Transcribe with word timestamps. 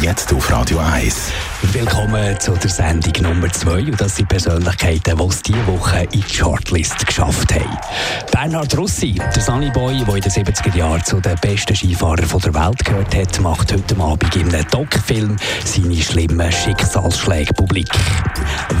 Jetzt 0.00 0.32
auf 0.32 0.50
Radio 0.50 0.78
1. 0.78 1.32
Willkommen 1.72 2.38
zu 2.38 2.52
der 2.52 2.70
Sendung 2.70 3.12
Nummer 3.22 3.50
2. 3.50 3.78
Und 3.80 4.00
das 4.00 4.16
sind 4.16 4.28
Persönlichkeiten, 4.28 5.16
die 5.16 5.24
es 5.24 5.42
diese 5.42 5.66
Woche 5.66 6.06
in 6.12 6.20
die 6.20 6.34
Shortlist 6.34 7.06
geschafft 7.06 7.54
haben. 7.54 7.78
Bernhard 8.30 8.76
Russi, 8.76 9.14
der 9.14 9.42
Sunnyboy, 9.42 10.04
der 10.04 10.14
in 10.16 10.20
den 10.20 10.30
70er 10.32 10.76
Jahren 10.76 11.04
zu 11.04 11.20
den 11.20 11.36
besten 11.40 11.74
Skifahrern 11.74 12.28
der 12.28 12.54
Welt 12.54 12.84
gehört 12.84 13.14
hat, 13.14 13.40
macht 13.40 13.72
heute 13.72 13.96
Abend 13.98 14.36
in 14.36 14.54
einem 14.54 14.68
Doc-Film 14.68 15.36
seine 15.64 15.96
schlimmen 15.96 16.52
Schicksalsschläge 16.52 17.54
publik. 17.54 17.88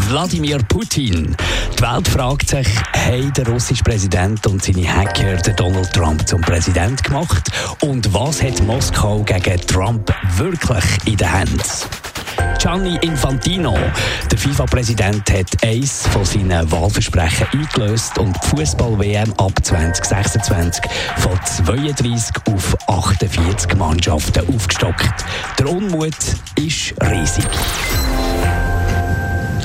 Wladimir 0.08 0.58
Putin. 0.68 1.36
Die 1.78 1.82
Welt 1.82 2.08
fragt 2.08 2.50
sich, 2.50 2.68
haben 2.94 3.32
der 3.32 3.48
russische 3.48 3.82
Präsident 3.82 4.46
und 4.46 4.62
seine 4.62 4.86
Hacker 4.86 5.36
Donald 5.56 5.92
Trump 5.92 6.26
zum 6.28 6.40
Präsident 6.40 7.02
gemacht? 7.02 7.50
Und 7.80 8.12
was 8.12 8.42
hat 8.42 8.62
Moskau 8.62 9.22
gegen 9.22 9.60
Trump 9.66 10.12
wirklich 10.36 10.84
in 11.06 11.16
den 11.16 11.28
Händen? 11.28 11.60
Gianni 12.58 12.98
Infantino, 13.02 13.76
der 14.30 14.38
FIFA-Präsident, 14.38 15.30
hat 15.30 15.62
eins 15.62 16.06
von 16.08 16.24
seinen 16.24 16.72
Wahlversprechen 16.72 17.46
eingelöst 17.52 18.18
und 18.18 18.34
die 18.42 18.48
Fußball-WM 18.48 19.32
ab 19.36 19.52
2026 19.62 20.82
von 21.18 21.38
32 21.44 22.34
auf 22.50 22.76
48 22.88 23.76
Mannschaften 23.76 24.48
aufgestockt. 24.54 25.24
Der 25.58 25.68
Unmut 25.68 26.16
ist 26.56 26.94
riesig. 27.02 27.44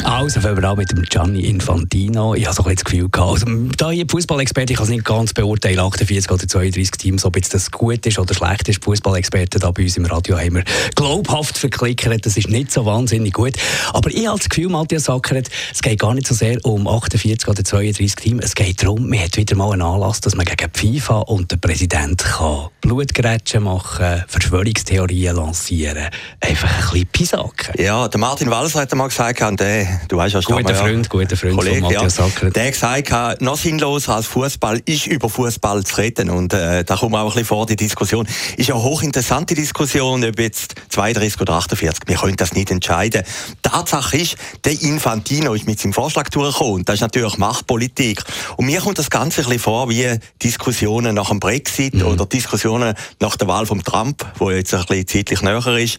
Also 0.10 0.42
fangen 0.42 0.60
wir 0.60 0.68
an 0.68 0.76
mit 0.76 0.90
dem 0.92 1.04
Gianni 1.04 1.42
Infantino. 1.42 2.34
Ich 2.34 2.44
habe 2.48 2.56
so 2.56 2.64
ein 2.64 2.74
das 2.74 2.84
Gefühl 2.84 3.10
gehabt, 3.10 3.46
also, 3.46 3.46
da 3.78 3.92
ich 3.92 4.10
Fußballexperte, 4.10 4.74
ich 4.74 4.78
kann 4.78 4.86
es 4.86 4.90
nicht 4.90 5.06
ganz 5.06 5.34
beurteilen, 5.34 5.78
48 5.78 6.32
oder 6.32 6.48
32 6.48 6.92
Teams, 6.92 7.26
ob 7.26 7.36
jetzt 7.36 7.54
das 7.54 7.70
gut 7.70 8.04
ist 8.08 8.18
oder 8.18 8.34
schlecht 8.34 8.68
ist. 8.70 8.84
Fußballexperten 8.84 9.62
da 9.62 9.70
bei 9.70 9.84
uns 9.84 9.98
im 9.98 10.06
Radio 10.06 10.40
haben 10.40 10.56
wir 10.56 10.64
glaubhaft 10.96 11.60
verklickert, 11.60 12.26
das 12.26 12.38
ist 12.38 12.50
nicht 12.50 12.72
so 12.72 12.86
wahnsinnig 12.86 13.34
gut. 13.34 13.54
Aber 13.94 14.10
ich 14.10 14.26
habe 14.26 14.40
das 14.40 14.50
Gefühl, 14.50 14.70
Matthias 14.70 15.04
Sackert, 15.04 15.48
es 15.72 15.80
geht 15.80 16.00
gar 16.00 16.16
nicht 16.16 16.26
so 16.26 16.34
sehr 16.34 16.58
um 16.66 16.88
48 16.88 17.48
oder 17.48 17.64
32 17.64 18.16
Teams, 18.16 18.44
es 18.44 18.56
geht 18.56 18.82
darum, 18.82 19.08
man 19.08 19.20
hat 19.20 19.38
wieder 19.38 19.56
mal 19.56 19.74
einen 19.74 19.84
Anlass, 19.84 20.22
dass 20.22 20.36
man 20.36 20.46
gegen 20.46 20.72
die 20.72 20.98
FIFA 21.00 21.20
und 21.20 21.52
den 21.52 21.62
Präsidenten 21.62 22.18
kann 22.18 22.70
Blutgrätschen 22.82 23.62
machen, 23.62 24.24
Verschwörungstheorien 24.28 25.36
lancieren, 25.36 26.10
einfach 26.40 26.88
ein 26.88 26.92
bisschen 26.94 27.08
pisaken. 27.10 27.76
Ja, 27.78 28.08
der 28.08 28.20
Martin 28.20 28.50
Walser 28.50 28.82
hat 28.82 28.96
mal 28.96 29.08
gesagt, 29.08 29.40
der 29.60 29.99
du 30.08 30.18
weißt 30.18 30.36
ja, 30.36 30.42
guter 30.42 30.76
Freund, 30.76 31.06
ja, 31.06 31.10
guter 31.10 31.38
Freund 31.38 31.56
Kollege, 31.56 31.82
von 31.82 31.94
Matthias 31.94 32.18
ja, 32.18 32.50
Der 32.50 32.66
hat 32.66 32.74
gesagt, 32.74 33.42
noch 33.42 33.58
sinnloser 33.58 34.16
als 34.16 34.28
Fußball 34.28 34.82
ist 34.86 35.08
über 35.08 35.30
Fußball 35.30 35.84
zu 35.84 35.98
reden 35.98 36.30
und 36.30 36.54
äh, 36.54 36.84
da 36.84 36.96
kommt 36.96 37.16
auch 37.16 37.22
ein 37.22 37.26
bisschen 37.28 37.46
vor 37.46 37.66
die 37.66 37.76
Diskussion. 37.76 38.28
Ist 38.58 38.70
ja 38.70 38.76
eine 38.76 38.84
hochinteressante 38.84 39.56
Diskussion, 39.56 40.24
ob 40.24 40.40
jetzt 40.40 40.76
32 40.90 41.42
oder 41.42 41.54
48. 41.54 42.04
Wir 42.08 42.18
können 42.18 42.36
das 42.36 42.54
nicht 42.54 42.72
entscheiden. 42.72 43.24
Tatsache 43.62 44.18
ist, 44.18 44.36
der 44.66 44.82
Infantino 44.82 45.54
ist 45.54 45.68
mit 45.68 45.80
seinem 45.80 45.94
Vorschlag 45.94 46.30
durchgekommen 46.30 46.74
und 46.76 46.90
das 46.90 46.96
ist 46.96 47.02
natürlich 47.02 47.38
Machtpolitik. 47.38 48.24
Und 48.58 48.66
mir 48.66 48.82
kommt 48.82 49.00
das 49.00 49.10
Ganze 49.10 49.42
ein 49.42 49.46
bisschen 49.46 49.60
vor 49.60 49.90
wie 49.90 50.20
Diskussionen 50.42 51.16
nach 51.16 51.30
dem 51.30 51.40
Brexit 51.40 51.96
mhm. 51.96 52.06
oder 52.06 52.26
Diskussionen 52.26 52.94
nach 53.20 53.36
der 53.36 53.48
Wahl 53.48 53.66
von 53.66 53.84
Trump, 53.84 54.26
wo 54.38 54.52
jetzt 54.52 54.74
ein 54.74 54.86
bisschen 54.86 55.08
zeitlich 55.08 55.42
näher 55.42 55.78
ist. 55.78 55.98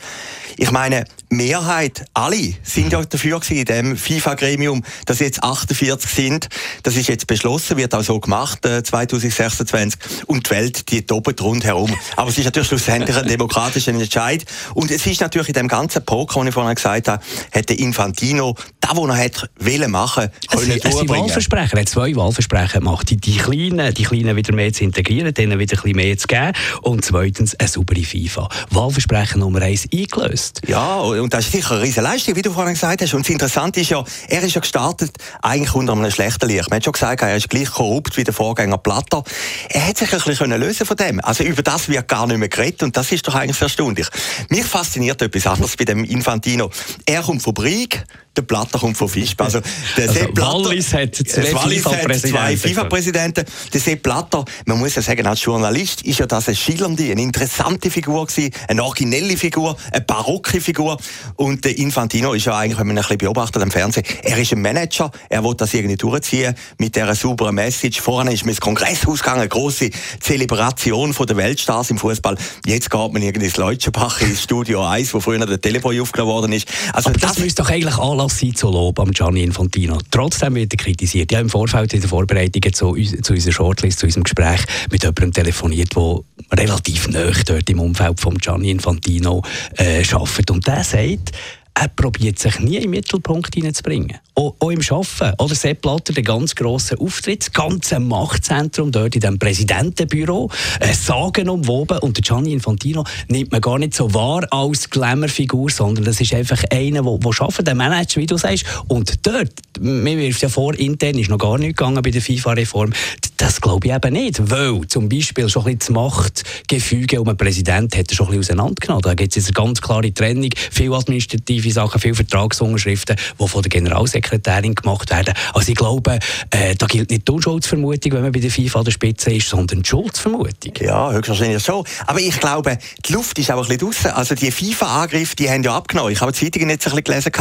Ich 0.56 0.70
meine, 0.70 1.04
Mehrheit, 1.30 2.04
alle 2.12 2.54
sind 2.62 2.92
ja 2.92 3.04
dafür 3.04 3.40
gewesen, 3.40 3.58
in 3.58 3.64
dem 3.64 3.89
FIFA-Gremium, 3.96 4.82
dass 5.06 5.18
jetzt 5.20 5.42
48 5.42 6.10
sind. 6.10 6.48
Das 6.82 6.96
ist 6.96 7.08
jetzt 7.08 7.26
beschlossen, 7.26 7.76
wird 7.76 7.94
auch 7.94 8.02
so 8.02 8.18
gemacht, 8.20 8.64
äh, 8.66 8.82
2026. 8.82 10.00
Und 10.26 10.46
die 10.46 10.50
Welt, 10.50 10.90
die 10.90 11.06
tobt 11.06 11.40
rundherum. 11.42 11.92
Aber 12.16 12.30
es 12.30 12.38
ist 12.38 12.44
natürlich 12.44 12.68
schlussendlich 12.68 13.16
ein 13.16 13.26
demokratischer 13.26 13.92
Entscheid. 13.92 14.44
Und 14.74 14.90
es 14.90 15.06
ist 15.06 15.20
natürlich 15.20 15.48
in 15.48 15.54
dem 15.54 15.68
ganzen 15.68 16.04
Poker, 16.04 16.40
den 16.40 16.48
ich 16.48 16.54
vorhin 16.54 16.74
gesagt 16.74 17.08
habe, 17.08 17.22
hätte 17.50 17.74
Infantino 17.74 18.54
das, 18.80 18.96
was 18.96 19.08
er 19.08 19.24
hat 19.24 19.50
wollen 19.58 19.90
machen, 19.90 20.28
können 20.50 20.70
es, 20.70 20.84
es 20.84 20.96
sind 20.96 21.08
Wahlversprechen. 21.08 21.76
Er 21.76 21.80
hat 21.80 21.88
zwei 21.88 22.14
Wahlversprechen 22.16 22.80
gemacht. 22.80 23.10
Die, 23.10 23.16
die 23.16 23.36
Kleinen, 23.36 23.94
die 23.94 24.02
Kleinen 24.02 24.36
wieder 24.36 24.54
mehr 24.54 24.72
zu 24.72 24.84
integrieren, 24.84 25.32
denen 25.34 25.58
wieder 25.58 25.76
ein 25.76 25.82
bisschen 25.82 25.96
mehr 25.96 26.18
zu 26.18 26.26
geben. 26.26 26.52
Und 26.82 27.04
zweitens 27.04 27.54
eine 27.54 27.68
saubere 27.68 28.02
FIFA. 28.02 28.48
Wahlversprechen 28.70 29.40
Nummer 29.40 29.62
eins 29.62 29.86
eingelöst. 29.92 30.62
Ja, 30.66 30.98
und 30.98 31.32
das 31.32 31.46
ist 31.46 31.52
sicher 31.52 31.72
eine 31.72 31.82
riesige 31.82 32.02
Leistung, 32.02 32.36
wie 32.36 32.42
du 32.42 32.52
vorhin 32.52 32.74
gesagt 32.74 33.02
hast. 33.02 33.14
Und 33.14 33.24
das 33.24 33.30
Interessante 33.30 33.79
ist 33.80 33.90
ja, 33.90 34.04
er 34.28 34.42
ist 34.42 34.54
ja 34.54 34.60
gestartet 34.60 35.16
eigentlich 35.42 35.74
unter 35.74 35.92
einem 35.92 36.10
schlechten 36.10 36.48
Licht. 36.48 36.70
Man 36.70 36.76
hat 36.76 36.84
schon 36.84 36.92
gesagt, 36.92 37.22
er 37.22 37.36
ist 37.36 37.48
gleich 37.48 37.70
korrupt 37.70 38.16
wie 38.16 38.24
der 38.24 38.34
Vorgänger 38.34 38.78
Platter. 38.78 39.24
Er 39.68 39.86
hat 39.86 39.98
sich 39.98 40.12
ein 40.12 40.20
bisschen 40.20 40.50
lösen 40.50 40.86
von 40.86 40.96
dem. 40.96 41.20
Also 41.20 41.44
über 41.44 41.62
das 41.62 41.88
wird 41.88 42.08
gar 42.08 42.26
nicht 42.26 42.38
mehr 42.38 42.48
geredet 42.48 42.82
und 42.82 42.96
das 42.96 43.10
ist 43.12 43.26
doch 43.26 43.34
eigentlich 43.34 43.60
erstaunlich. 43.60 44.06
Mich 44.48 44.64
fasziniert 44.64 45.22
etwas 45.22 45.46
anderes 45.46 45.76
bei 45.76 45.84
dem 45.84 46.04
Infantino. 46.04 46.70
Er 47.06 47.22
kommt 47.22 47.42
von 47.42 47.54
Brieg, 47.54 48.04
der 48.36 48.42
Platter 48.42 48.78
kommt 48.78 48.96
von 48.96 49.08
Fischb. 49.08 49.40
Also, 49.40 49.60
der 49.96 50.08
also 50.08 50.20
Sepp 50.20 50.34
Blatter, 50.34 50.64
Wallis 50.64 50.94
hat 50.94 51.16
zwei 51.16 52.56
FIFA-Präsidenten. 52.56 53.44
FIFA 53.44 53.68
der 53.72 53.80
Sepp 53.80 54.02
Blatter, 54.02 54.44
man 54.66 54.78
muss 54.78 54.94
ja 54.94 55.02
sagen, 55.02 55.26
als 55.26 55.42
Journalist 55.44 56.02
ist 56.02 56.20
ja 56.20 56.26
das 56.26 56.46
eine 56.46 56.56
schillernde, 56.56 57.10
eine 57.10 57.22
interessante 57.22 57.90
Figur 57.90 58.26
gewesen, 58.26 58.52
eine 58.68 58.84
originelle 58.84 59.36
Figur, 59.36 59.76
eine 59.90 60.00
barocke 60.02 60.60
Figur. 60.60 60.98
Und 61.36 61.64
der 61.64 61.76
Infantino 61.78 62.32
ist 62.32 62.46
ja 62.46 62.56
eigentlich, 62.56 62.78
wenn 62.78 62.86
man 62.86 62.98
ein 62.98 63.02
bisschen 63.02 63.18
beobachtet 63.18 63.62
am 63.62 63.70
Fernsehen, 63.70 64.04
er 64.22 64.38
ist 64.38 64.52
ein 64.52 64.62
Manager, 64.62 65.10
er 65.28 65.42
will 65.42 65.54
das 65.54 65.74
irgendwie 65.74 65.96
durchziehen 65.96 66.54
mit 66.78 66.94
dieser 66.94 67.14
sauberen 67.14 67.54
Message. 67.54 68.00
Vorher 68.00 68.32
ist 68.32 68.44
man 68.44 68.50
ins 68.50 68.60
Kongresshaus 68.60 69.20
gegangen, 69.20 69.40
eine 69.40 69.48
grosse 69.48 69.90
Zelebration 70.20 71.12
von 71.12 71.26
der 71.26 71.36
Weltstars 71.36 71.90
im 71.90 71.98
Fußball. 71.98 72.36
Jetzt 72.64 72.90
geht 72.90 73.12
man 73.12 73.22
irgendwie 73.22 73.46
ins 73.46 73.56
Leutschenbach 73.56 74.20
ins 74.20 74.42
Studio 74.42 74.86
1, 74.86 75.12
wo 75.14 75.20
früher 75.20 75.44
der 75.44 75.60
Teleboy 75.60 76.00
aufgeladen 76.00 76.30
worden 76.30 76.52
ist. 76.52 76.68
Also 76.92 77.10
Aber 77.10 77.18
das, 77.18 77.32
das 77.32 77.38
müsste 77.40 77.62
doch 77.62 77.70
eigentlich 77.70 77.98
Anlass 78.20 78.38
sein 78.38 78.54
zu 78.54 78.68
Lob 78.68 79.00
am 79.00 79.12
Gianni 79.12 79.42
Infantino. 79.42 79.98
Trotzdem 80.10 80.54
wird 80.54 80.74
er 80.74 80.76
kritisiert. 80.76 81.32
Ich 81.32 81.36
habe 81.36 81.44
im 81.44 81.48
Vorfeld 81.48 81.94
in 81.94 82.00
der 82.00 82.08
Vorbereitung 82.10 82.70
zu, 82.70 82.94
zu 82.94 83.32
unserer 83.32 83.52
Shortlist, 83.52 83.98
zu 83.98 84.06
unserem 84.06 84.24
Gespräch 84.24 84.60
mit 84.90 85.02
jemandem 85.02 85.32
telefoniert, 85.32 85.96
der 85.96 86.20
relativ 86.52 87.08
nah 87.08 87.30
dort 87.46 87.70
im 87.70 87.80
Umfeld 87.80 88.20
von 88.20 88.36
Gianni 88.36 88.72
Infantino 88.72 89.42
äh, 89.78 90.04
arbeitet. 90.12 90.50
Und 90.50 90.66
der 90.66 90.84
sagt, 90.84 91.32
er 91.72 91.88
probiert 91.88 92.38
sich 92.38 92.60
nie 92.60 92.76
im 92.76 92.90
Mittelpunkt 92.90 93.54
hineinzubringen. 93.54 94.18
Auch, 94.40 94.54
auch 94.58 94.70
im 94.70 94.80
Arbeiten. 94.80 95.34
Oder 95.38 95.54
Sepp 95.54 95.82
Blatter, 95.82 96.14
der 96.14 96.22
ganz 96.22 96.54
grosse 96.54 96.98
Auftritt, 96.98 97.42
das 97.42 97.52
ganze 97.52 98.00
Machtzentrum 98.00 98.90
dort 98.90 99.14
in 99.14 99.20
dem 99.20 99.38
Präsidentenbüro, 99.38 100.50
äh, 100.80 100.94
Sagen 100.94 101.50
umwoben. 101.50 101.98
Und 101.98 102.16
der 102.16 102.22
Gianni 102.22 102.54
Infantino 102.54 103.04
nimmt 103.28 103.52
man 103.52 103.60
gar 103.60 103.78
nicht 103.78 103.92
so 103.92 104.14
wahr 104.14 104.46
als 104.50 104.88
Glamour-Figur, 104.88 105.68
sondern 105.68 106.06
das 106.06 106.22
ist 106.22 106.32
einfach 106.32 106.64
einer, 106.70 107.02
der, 107.02 107.18
der 107.18 107.40
arbeitet, 107.42 107.66
der 107.66 107.74
Manager, 107.74 108.20
wie 108.22 108.26
du 108.26 108.38
sagst. 108.38 108.64
Und 108.88 109.26
dort, 109.26 109.52
mir 109.78 110.16
wirft 110.16 110.40
ja 110.40 110.48
vor, 110.48 110.74
intern 110.74 111.18
ist 111.18 111.28
noch 111.28 111.36
gar 111.36 111.58
nichts 111.58 111.76
gegangen 111.76 112.00
bei 112.00 112.10
der 112.10 112.22
FIFA-Reform. 112.22 112.94
Das 113.36 113.60
glaube 113.60 113.88
ich 113.88 113.94
eben 113.94 114.12
nicht, 114.14 114.50
weil 114.50 114.86
zum 114.88 115.08
Beispiel 115.08 115.50
schon 115.50 115.66
ein 115.66 115.76
bisschen 115.76 115.78
das 115.78 115.90
Machtgefüge 115.90 117.20
um 117.20 117.26
den 117.26 117.36
Präsidenten 117.36 117.98
hat 117.98 118.10
er 118.10 118.14
schon 118.14 118.28
ein 118.28 118.38
bisschen 118.38 118.58
auseinandergenommen. 118.58 119.02
Da 119.02 119.14
gibt 119.14 119.36
es 119.36 119.46
eine 119.46 119.52
ganz 119.52 119.82
klare 119.82 120.12
Trennung, 120.12 120.50
viel 120.70 120.92
administrative 120.92 121.70
Sachen, 121.72 122.00
viele 122.00 122.14
Vertragsunterschriften, 122.14 123.16
die 123.38 123.48
von 123.48 123.62
der 123.62 123.70
Generalsekretärin 123.70 124.29
gemacht 124.38 125.10
werden. 125.10 125.34
Also 125.54 125.68
ich 125.70 125.76
glaube, 125.76 126.18
äh, 126.50 126.74
da 126.76 126.86
gilt 126.86 127.10
nicht 127.10 127.26
die 127.26 127.32
Unschuldsvermutung, 127.32 128.12
wenn 128.12 128.22
man 128.22 128.32
bei 128.32 128.40
der 128.40 128.50
FIFA 128.50 128.80
an 128.80 128.84
der 128.84 128.92
Spitze 128.92 129.32
ist, 129.32 129.48
sondern 129.48 129.82
die 129.82 129.88
Schuldvermutung. 129.88 130.72
Ja, 130.80 131.10
höchstwahrscheinlich 131.12 131.62
so. 131.62 131.84
Aber 132.06 132.20
ich 132.20 132.38
glaube, 132.38 132.78
die 133.06 133.12
Luft 133.12 133.38
ist 133.38 133.50
auch 133.50 133.56
ein 133.56 133.68
bisschen 133.68 133.78
draussen. 133.78 134.10
Also 134.10 134.34
die 134.34 134.50
FIFA-Angriffe, 134.50 135.36
die 135.36 135.50
haben 135.50 135.62
ja 135.62 135.76
abgenommen. 135.76 136.12
Ich 136.12 136.20
habe 136.20 136.32
die 136.32 136.38
Zeitungen 136.38 136.70
jetzt 136.70 136.86
ein 136.86 137.02
bisschen 137.02 137.04
gelesen. 137.04 137.32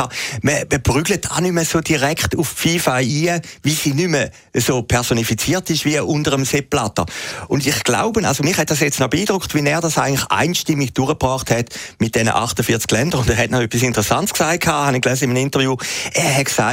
Man, 0.41 0.55
man 0.69 0.83
prügelt 0.83 1.31
auch 1.31 1.39
nicht 1.39 1.53
mehr 1.53 1.65
so 1.65 1.81
direkt 1.81 2.37
auf 2.37 2.55
die 2.61 2.79
FIFA 2.79 2.93
ein, 2.95 3.41
wie 3.63 3.71
sie 3.71 3.93
nicht 3.93 4.09
mehr 4.09 4.31
so 4.53 4.81
personifiziert 4.81 5.69
ist 5.69 5.85
wie 5.85 5.99
unter 5.99 6.31
dem 6.31 6.45
Sepp 6.45 6.69
Blatter. 6.69 7.05
Und 7.47 7.65
ich 7.65 7.83
glaube, 7.83 8.25
also 8.27 8.43
mich 8.43 8.57
hat 8.57 8.69
das 8.69 8.79
jetzt 8.79 8.99
noch 8.99 9.09
beeindruckt, 9.09 9.53
wie 9.55 9.65
er 9.65 9.81
das 9.81 9.97
eigentlich 9.97 10.25
einstimmig 10.29 10.93
durchgebracht 10.93 11.51
hat 11.51 11.69
mit 11.99 12.15
diesen 12.15 12.29
48 12.29 12.89
Ländern. 12.91 13.21
Und 13.21 13.29
er 13.29 13.37
hat 13.37 13.51
noch 13.51 13.61
etwas 13.61 13.81
Interessantes 13.81 14.33
gesagt, 14.33 14.67
habe 14.67 14.95
ich 14.95 15.01
gelesen 15.01 15.25
in 15.25 15.29
einem 15.31 15.45
Interview. 15.45 15.75
Er 16.13 16.37
hat 16.37 16.45
gesagt, 16.45 16.68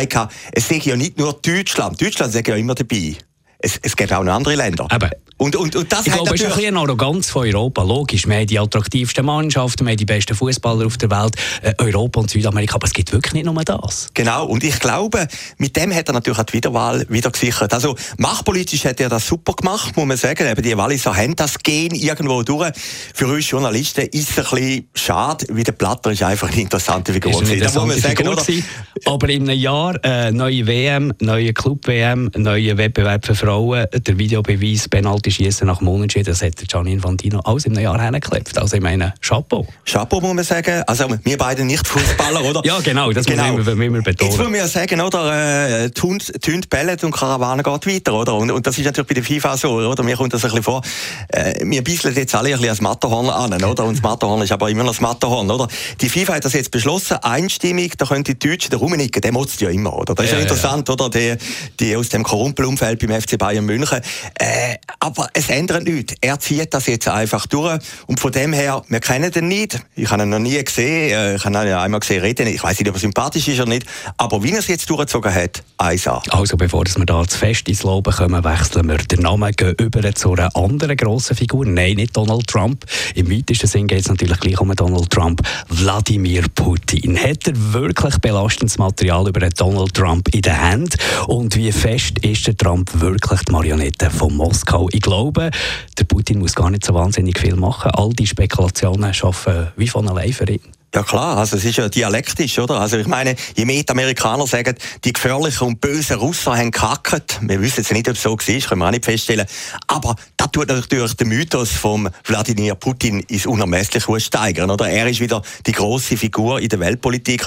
es 0.53 0.69
sei 0.69 0.81
ja 0.85 0.97
nicht 0.97 1.19
nur 1.19 1.33
Deutschland. 1.33 2.01
Deutschland 2.01 2.33
sei 2.33 2.43
ja 2.47 2.57
immer 2.57 2.75
dabei. 2.75 3.17
Es, 3.59 3.79
es 3.83 3.97
gibt 3.97 4.13
auch 4.13 4.23
noch 4.23 4.35
andere 4.35 4.55
Länder. 4.55 4.87
Eben. 4.93 5.11
Und, 5.39 5.55
und, 5.55 5.77
und 5.77 5.93
das 5.93 6.07
ich 6.07 6.13
glaube, 6.15 6.35
es 6.35 6.41
ist 6.41 6.47
ein 6.47 6.53
bisschen 6.55 6.69
eine 6.69 6.79
Arroganz 6.79 7.29
von 7.29 7.47
Europa. 7.47 7.83
Logisch, 7.83 8.27
wir 8.27 8.37
haben 8.37 8.47
die 8.47 8.59
attraktivsten 8.59 9.25
Mannschaften, 9.27 9.85
wir 9.85 9.91
haben 9.91 9.99
die 9.99 10.07
besten 10.07 10.35
Fußballer 10.35 10.87
auf 10.87 10.97
der 10.97 11.11
Welt, 11.11 11.35
äh, 11.61 11.75
Europa 11.77 12.21
und 12.21 12.31
Südamerika, 12.31 12.77
aber 12.77 12.87
es 12.87 12.95
gibt 12.95 13.13
wirklich 13.13 13.35
nicht 13.35 13.45
nur 13.45 13.55
das. 13.63 14.09
Genau, 14.15 14.47
und 14.47 14.65
ich 14.65 14.79
glaube, 14.79 15.29
mit 15.59 15.77
dem 15.77 15.95
hat 15.95 16.09
er 16.09 16.15
natürlich 16.15 16.39
auch 16.39 16.45
die 16.45 16.55
Wiederwahl 16.55 17.05
wieder 17.11 17.31
gesichert. 17.31 17.75
Also 17.75 17.97
machtpolitisch 18.17 18.87
hat 18.87 18.99
er 18.99 19.11
das 19.11 19.27
super 19.27 19.53
gemacht, 19.53 19.95
muss 19.95 20.07
man 20.07 20.17
sagen. 20.17 20.49
Eben 20.49 20.63
die 20.63 20.75
Walliser 20.75 21.15
haben 21.15 21.37
das 21.37 21.59
Gehen 21.59 21.95
irgendwo 21.95 22.43
durch. 22.43 22.73
Für 23.15 23.27
uns 23.27 23.51
Journalisten 23.51 24.07
ist 24.07 24.31
es 24.31 24.39
ein 24.39 24.45
bisschen 24.45 24.89
schade, 24.95 25.47
wie 25.51 25.65
der 25.65 25.73
Platter 25.73 26.13
ist 26.13 26.23
einfach 26.23 26.51
eine 26.51 26.63
interessante 26.63 27.13
Figur. 27.13 27.33
Ist 27.33 27.43
eine 27.43 27.55
interessante 27.55 27.87
muss 27.87 28.03
man 28.03 28.17
sagen, 28.17 28.29
oder? 28.29 29.13
Aber 29.13 29.29
in 29.29 29.43
einem 29.43 29.59
Jahr 29.59 30.03
äh, 30.03 30.33
neue 30.33 30.67
WM, 30.67 31.13
neue 31.21 31.53
Club-WM, 31.53 32.31
neue 32.37 32.79
Wettbewerb 32.79 33.27
für 33.27 33.35
Frauen, 33.35 33.56
der 33.61 34.19
Videobeweis, 34.19 34.89
Penalty 34.89 35.31
schießen 35.31 35.67
nach 35.67 35.79
dem 35.79 35.89
Unentschieden, 35.89 36.27
das 36.27 36.43
hat 36.43 36.57
Gianni 36.69 36.93
Infantino 36.93 37.41
alles 37.41 37.67
im 37.67 37.75
Jahr 37.75 38.01
hergeklebt. 38.01 38.57
Also 38.59 38.77
ich 38.77 38.83
meine, 38.83 39.15
Chapeau. 39.21 39.67
Chapeau 39.85 40.21
muss 40.21 40.35
man 40.35 40.45
sagen. 40.45 40.83
Also 40.87 41.07
wir 41.23 41.39
beide 41.39 41.65
nicht 41.65 41.87
Fußballer, 41.87 42.45
oder? 42.45 42.63
ja, 42.65 42.79
genau, 42.81 43.13
das 43.13 43.27
genau. 43.27 43.53
muss 43.53 43.67
man 43.67 43.81
immer 43.81 44.03
betonen. 44.03 44.31
Jetzt 44.31 44.39
muss 44.39 44.51
man 44.51 44.59
ja 44.59 44.69
sagen, 44.69 45.01
oder, 45.01 45.85
äh, 45.85 45.91
Tünd 45.91 46.71
bellet 46.71 47.05
und 47.05 47.13
Karawane 47.13 47.63
geht 47.63 47.87
weiter, 47.87 48.15
oder? 48.15 48.35
Und, 48.35 48.51
und, 48.51 48.67
das 48.67 48.79
ist 48.79 48.85
natürlich 48.85 49.09
bei 49.09 49.15
der 49.15 49.25
FIFA 49.25 49.57
so, 49.57 49.71
oder? 49.73 50.03
Mir 50.03 50.17
kommt 50.17 50.33
das 50.33 50.45
ein 50.45 50.51
bisschen 50.51 50.63
vor, 50.63 50.83
äh, 51.29 51.65
wir 51.65 51.83
bisseln 51.83 52.15
jetzt 52.15 52.35
alle 52.35 52.49
ein 52.49 52.55
bisschen 52.55 52.71
als 52.71 52.81
Matterhorn 52.81 53.29
an, 53.31 53.63
oder? 53.63 53.85
Und 53.85 53.97
das 53.97 54.03
Matterhorn 54.03 54.43
ist 54.43 54.53
aber 54.53 54.71
immer 54.71 54.85
noch 54.85 54.93
das 54.93 55.01
Matterhorn, 55.01 55.51
oder? 55.51 55.69
Die 56.01 56.09
FIFA 56.09 56.35
hat 56.35 56.45
das 56.45 56.53
jetzt 56.53 56.71
beschlossen, 56.71 57.17
einstimmig, 57.23 57.97
da 57.97 58.07
können 58.07 58.25
die 58.25 58.39
Deutschen, 58.39 58.71
der 58.71 58.79
Rummenigge, 58.79 59.21
der 59.21 59.33
motzt 59.33 59.61
ja 59.61 59.71
immer, 59.71 59.97
oder? 59.97 60.15
Das 60.15 60.27
ist 60.27 60.33
ja, 60.33 60.39
ja 60.39 60.43
interessant, 60.43 60.89
ja. 60.89 60.95
oder? 60.95 61.11
Die, 61.11 61.37
die 61.81 61.97
aus 61.97 62.09
dem 62.09 62.23
Korrumpelumfeld 62.23 62.99
beim 63.07 63.21
FC 63.21 63.36
Bayern 63.39 63.65
München. 63.65 64.01
Äh, 64.39 64.77
aber 65.01 65.29
es 65.33 65.49
ändert 65.49 65.85
nichts. 65.85 66.15
Er 66.21 66.39
zieht 66.39 66.73
das 66.73 66.87
jetzt 66.87 67.09
einfach 67.09 67.47
durch. 67.47 67.79
Und 68.07 68.21
von 68.21 68.33
dem 68.33 68.53
her, 68.53 68.83
wir 68.89 69.01
kennen 69.01 69.31
den 69.31 69.49
nicht. 69.49 69.81
Ich 69.95 70.11
habe 70.11 70.23
ihn 70.23 70.31
noch 70.31 70.39
nie 70.39 70.63
gesehen. 70.63 71.11
Äh, 71.11 71.37
ich 71.37 71.45
habe 71.45 71.55
ihn 71.55 71.75
einmal 71.75 72.01
gesehen 72.01 72.23
reden. 72.23 72.47
Ich 72.47 72.63
weiß 72.63 72.79
nicht, 72.79 72.89
ob 72.89 72.97
er 72.97 73.01
sympathisch 73.01 73.49
ist 73.49 73.61
oder 73.61 73.69
nicht. 73.69 73.87
Aber 74.17 74.43
wie 74.43 74.53
er 74.53 74.59
es 74.59 74.69
jetzt 74.69 74.89
durchgezogen 74.89 75.35
hat, 75.35 75.63
eins 75.79 76.07
an. 76.07 76.21
Also 76.31 76.57
bevor 76.57 76.85
wir 76.85 77.07
da 77.07 77.27
zu 77.27 77.39
fest 77.39 77.69
ins 77.69 77.83
Loben 77.83 78.13
kommen, 78.13 78.45
wechseln 78.45 78.89
wir 78.89 78.99
den 78.99 79.21
Namen 79.21 79.53
gehen 79.53 79.75
über 79.79 80.15
zu 80.15 80.33
einer 80.33 80.55
anderen 80.57 80.97
grossen 80.97 81.37
Figur. 81.37 81.67
Nein, 81.67 81.97
nicht 81.97 82.17
Donald 82.17 82.47
Trump. 82.47 82.85
Im 83.15 83.31
weitesten 83.31 83.67
Sinn 83.67 83.87
geht 83.87 84.01
es 84.01 84.09
natürlich 84.09 84.39
gleich 84.41 84.61
um 84.61 84.75
Donald 84.75 85.11
Trump. 85.11 85.43
Wladimir 85.69 86.45
Putin. 86.55 87.17
Hat 87.19 87.47
er 87.47 87.73
wirklich 87.73 88.17
belastendes 88.19 88.79
Material 88.79 89.29
über 89.29 89.41
Donald 89.41 89.95
Trump 89.95 90.29
in 90.35 90.43
der 90.43 90.61
Hand? 90.61 90.97
Und 91.27 91.57
wie 91.57 91.73
fest 91.73 92.19
ist 92.21 92.47
der 92.47 92.57
Trump 92.57 92.91
wirklich 93.01 93.26
die 93.35 93.53
Marionette 93.53 94.11
von 94.11 94.35
Moskau? 94.35 94.89
Ich 94.93 95.01
glaube, 95.01 95.51
der 95.99 96.05
Putin 96.05 96.39
muss 96.39 96.55
gar 96.55 96.71
nicht 96.71 96.85
so 96.85 96.95
wahnsinnig 96.95 97.39
viel 97.39 97.57
machen. 97.57 97.91
All 97.93 98.11
die 98.11 98.27
Spekulationen 98.27 99.13
schaffen 99.13 99.69
wie 99.77 99.89
von 99.89 100.09
allein 100.09 100.33
für 100.33 100.49
ihn. 100.49 100.61
Ja 100.95 101.03
klar, 101.03 101.37
also 101.37 101.57
es 101.57 101.65
ist 101.65 101.77
ja 101.77 101.89
dialektisch, 101.91 102.59
oder? 102.59 102.81
Also 102.81 102.97
ich 102.97 103.07
meine, 103.07 103.37
je 103.55 103.67
mehr 103.67 103.83
die 103.83 103.91
Amerikaner 103.91 104.47
sagen, 104.47 104.77
die 105.05 105.13
gefährlichen 105.13 105.67
und 105.67 105.81
bösen 105.81 106.17
Russen 106.17 106.57
haben 106.57 106.71
gehackt, 106.71 107.39
wir 107.43 107.61
wissen 107.61 107.81
jetzt 107.81 107.93
nicht, 107.93 108.09
ob 108.09 108.15
es 108.15 108.23
so 108.23 108.31
war, 108.31 108.39
können 108.39 108.81
wir 108.81 108.87
auch 108.87 108.91
nicht 108.91 109.05
feststellen, 109.05 109.47
aber 109.89 110.17
das 110.47 110.53
tut 110.53 110.69
natürlich 110.69 111.15
den 111.15 111.29
Mythos 111.29 111.73
von 111.73 112.09
Wladimir 112.25 112.75
Putin 112.77 113.21
ins 113.21 113.47
Unermessliche 113.47 114.21
steigern, 114.21 114.71
oder? 114.71 114.89
Er 114.89 115.09
ist 115.09 115.21
wieder 115.21 115.43
die 115.67 115.73
große 115.73 116.17
Figur 116.17 116.61
in 116.61 116.69
der 116.69 116.79
Weltpolitik 116.79 117.47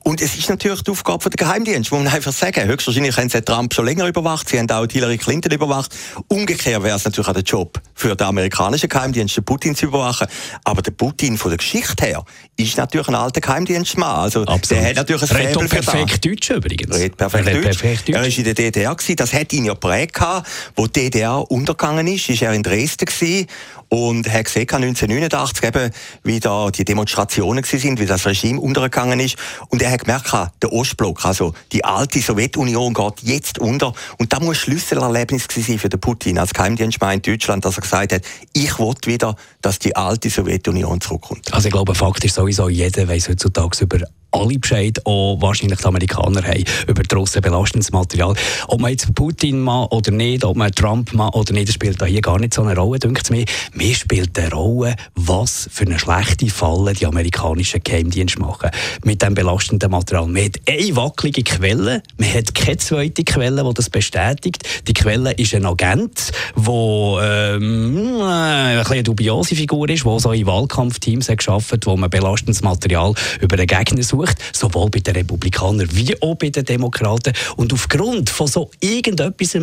und 0.00 0.20
es 0.20 0.36
ist 0.36 0.48
natürlich 0.48 0.82
die 0.82 0.90
Aufgabe 0.90 1.30
der 1.30 1.36
Geheimdienste, 1.36 1.94
muss 1.94 2.04
man 2.04 2.12
einfach 2.12 2.32
sagen. 2.32 2.66
Höchstwahrscheinlich 2.66 3.16
haben 3.16 3.28
sie 3.28 3.42
Trump 3.42 3.72
schon 3.72 3.86
länger 3.86 4.06
überwacht, 4.06 4.48
sie 4.48 4.58
haben 4.58 4.70
auch 4.70 4.86
Hillary 4.90 5.18
Clinton 5.18 5.52
überwacht. 5.52 5.94
Umgekehrt 6.28 6.82
wäre 6.82 6.96
es 6.96 7.04
natürlich 7.04 7.28
auch 7.28 7.34
der 7.34 7.42
Job 7.42 7.80
für 7.94 8.16
den 8.16 8.26
amerikanischen 8.26 8.88
Geheimdienst, 8.88 9.36
den 9.36 9.44
Putin 9.44 9.76
zu 9.76 9.86
überwachen. 9.86 10.26
Aber 10.64 10.82
der 10.82 10.92
Putin 10.92 11.38
von 11.38 11.50
der 11.50 11.58
Geschichte 11.58 12.04
her 12.04 12.24
ist 12.56 12.76
natürlich 12.76 13.08
ein 13.08 13.14
alter 13.14 13.40
Geheimdienstmann. 13.40 14.16
Also, 14.16 14.42
Absolut. 14.42 14.70
der 14.70 14.88
hat 14.88 14.96
natürlich 14.96 15.22
ein 15.22 15.28
Faible 15.28 15.68
perfekt 15.68 16.24
Deutsch 16.24 16.50
übrigens. 16.50 16.96
Redet 16.96 17.16
perfekt, 17.16 17.46
Deutsch. 17.46 17.62
perfekt 17.62 18.08
Deutsch. 18.08 18.16
Er 18.16 18.20
war 18.20 18.38
in 18.38 18.44
der 18.44 18.54
DDR, 18.54 18.94
gewesen. 18.94 19.16
das 19.16 19.32
hat 19.32 19.52
ihn 19.52 19.66
ja 19.66 19.74
prägt 19.74 20.20
wo 20.74 20.86
die 20.86 21.10
DDR 21.10 21.50
untergegangen 21.50 22.06
ist, 22.06 22.28
ist 22.28 22.39
er 22.42 22.52
in 22.52 22.62
Dresden 22.62 23.06
und 23.90 24.32
hat 24.32 24.46
gesehen 24.46 24.62
1989 24.62 25.64
eben, 25.64 25.90
wie 26.22 26.40
da 26.40 26.70
die 26.70 26.84
Demonstrationen 26.84 27.62
sind, 27.64 28.00
wie 28.00 28.06
das 28.06 28.24
Regime 28.24 28.60
untergegangen 28.60 29.20
ist 29.20 29.36
und 29.68 29.82
er 29.82 29.90
hat 29.90 30.00
gemerkt, 30.04 30.32
der 30.62 30.72
Ostblock, 30.72 31.24
also 31.26 31.52
die 31.72 31.84
alte 31.84 32.20
Sowjetunion 32.20 32.94
geht 32.94 33.22
jetzt 33.22 33.58
unter 33.58 33.92
und 34.18 34.32
da 34.32 34.40
muss 34.40 34.58
Schlüsselerlebnis 34.58 35.46
sein 35.50 35.78
für 35.78 35.88
den 35.88 36.00
Putin 36.00 36.38
als 36.38 36.54
Geheimdienstmann 36.54 37.16
in 37.16 37.22
Deutschland, 37.22 37.64
dass 37.64 37.76
er 37.76 37.82
gesagt 37.82 38.12
hat, 38.12 38.22
ich 38.52 38.78
will 38.78 38.94
wieder, 39.04 39.34
dass 39.60 39.78
die 39.78 39.94
alte 39.94 40.30
Sowjetunion 40.30 41.00
zurückkommt. 41.00 41.52
Also 41.52 41.68
ich 41.68 41.72
glaube, 41.72 41.94
Fakt 41.94 42.24
ist 42.24 42.34
sowieso, 42.36 42.68
jeder 42.68 43.08
weiß 43.08 43.28
heutzutage 43.28 43.84
über 43.84 43.98
alle 44.32 44.58
Bescheid, 44.58 45.04
auch 45.06 45.40
wahrscheinlich 45.40 45.78
die 45.78 45.84
Amerikaner 45.84 46.42
haben, 46.42 46.64
über 46.86 47.02
draussen 47.02 47.42
belastendes 47.42 47.90
Material. 47.90 48.34
Ob 48.68 48.80
man 48.80 48.92
jetzt 48.92 49.12
Putin 49.14 49.60
mal 49.60 49.86
oder 49.86 50.10
nicht, 50.10 50.44
ob 50.44 50.56
man 50.56 50.72
Trump 50.72 51.12
mal 51.12 51.30
oder 51.30 51.52
nicht, 51.52 51.68
das 51.68 51.74
spielt 51.74 52.00
da 52.00 52.06
hier 52.06 52.20
gar 52.20 52.38
nicht 52.38 52.54
so 52.54 52.62
eine 52.62 52.78
Rolle, 52.78 52.98
denkt 52.98 53.30
mir. 53.30 53.44
Mir 53.80 53.94
spielt 53.94 54.38
eine 54.38 54.50
Rolle, 54.50 54.94
was 55.14 55.66
für 55.72 55.86
eine 55.86 55.98
schlechte 55.98 56.50
Falle 56.50 56.92
die 56.92 57.06
amerikanischen 57.06 57.82
Geheimdienste 57.82 58.38
machen 58.38 58.68
mit 59.04 59.22
dem 59.22 59.32
belastenden 59.32 59.90
Material. 59.90 60.26
Man 60.26 60.44
hat 60.44 60.60
eine 60.68 60.96
wackelige 60.96 61.42
Quelle, 61.44 62.02
man 62.18 62.34
hat 62.34 62.54
keine 62.54 62.76
zweite 62.76 63.24
Quelle, 63.24 63.64
die 63.64 63.72
das 63.72 63.88
bestätigt. 63.88 64.68
Die 64.86 64.92
Quelle 64.92 65.32
ist 65.32 65.54
ein 65.54 65.64
Agent, 65.64 66.30
der 66.54 67.54
ähm, 67.54 68.20
eine, 68.20 68.84
eine 68.86 69.02
dubiose 69.02 69.56
Figur 69.56 69.88
ist, 69.88 70.04
der 70.04 70.20
so 70.20 70.32
in 70.32 70.44
Wahlkampfteams 70.44 71.28
geschafft, 71.28 71.86
wo 71.86 71.96
man 71.96 72.10
belastendes 72.10 72.60
Material 72.60 73.14
über 73.40 73.56
den 73.56 73.66
Gegner 73.66 74.02
sucht 74.02 74.36
sowohl 74.52 74.90
bei 74.90 75.00
den 75.00 75.14
Republikanern 75.14 75.88
wie 75.92 76.20
auch 76.20 76.34
bei 76.34 76.50
den 76.50 76.66
Demokraten. 76.66 77.32
Und 77.56 77.72
aufgrund 77.72 78.28
von 78.28 78.46
so 78.46 78.70
irgendetwas 78.80 79.56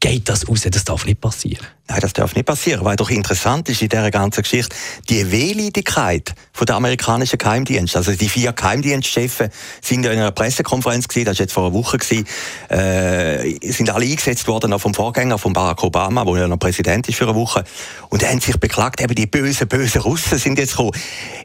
geht 0.00 0.28
das 0.28 0.48
raus, 0.48 0.66
das 0.70 0.84
darf 0.84 1.04
nicht 1.04 1.20
passieren. 1.20 1.66
Nein, 1.90 2.00
das 2.00 2.12
darf 2.12 2.34
nicht 2.34 2.44
passieren, 2.44 2.84
weil 2.84 2.96
doch 2.96 3.08
interessant 3.08 3.68
ist 3.70 3.80
in 3.80 3.88
dieser 3.88 4.10
ganzen 4.10 4.42
Geschichte 4.42 4.76
die 5.08 5.32
Wehleidigkeit 5.32 6.34
von 6.52 6.66
der 6.66 6.76
amerikanischen 6.76 7.38
Geheimdienst. 7.38 7.96
Also 7.96 8.12
die 8.12 8.28
vier 8.28 8.52
Geheimdienstchefe 8.52 9.48
sind 9.80 10.04
ja 10.04 10.12
in 10.12 10.18
einer 10.18 10.30
Pressekonferenz 10.30 11.08
gewesen, 11.08 11.24
das 11.24 11.38
war 11.38 11.44
jetzt 11.44 11.52
vor 11.54 11.64
einer 11.64 11.72
Woche 11.72 11.96
gewesen, 11.96 12.26
äh, 12.68 13.72
sind 13.72 13.88
alle 13.88 14.04
eingesetzt 14.04 14.46
worden 14.48 14.74
auch 14.74 14.80
vom 14.80 14.92
Vorgänger 14.92 15.38
von 15.38 15.54
Barack 15.54 15.82
Obama, 15.82 16.26
wo 16.26 16.36
ja 16.36 16.46
noch 16.46 16.58
Präsident 16.58 17.08
ist 17.08 17.16
für 17.16 17.24
eine 17.24 17.34
Woche, 17.34 17.64
und 18.10 18.22
haben 18.22 18.40
sich 18.40 18.58
beklagt, 18.58 19.00
eben 19.00 19.14
die 19.14 19.26
bösen, 19.26 19.66
bösen 19.66 20.02
Russen 20.02 20.36
sind 20.36 20.58
jetzt 20.58 20.72
gekommen. 20.72 20.92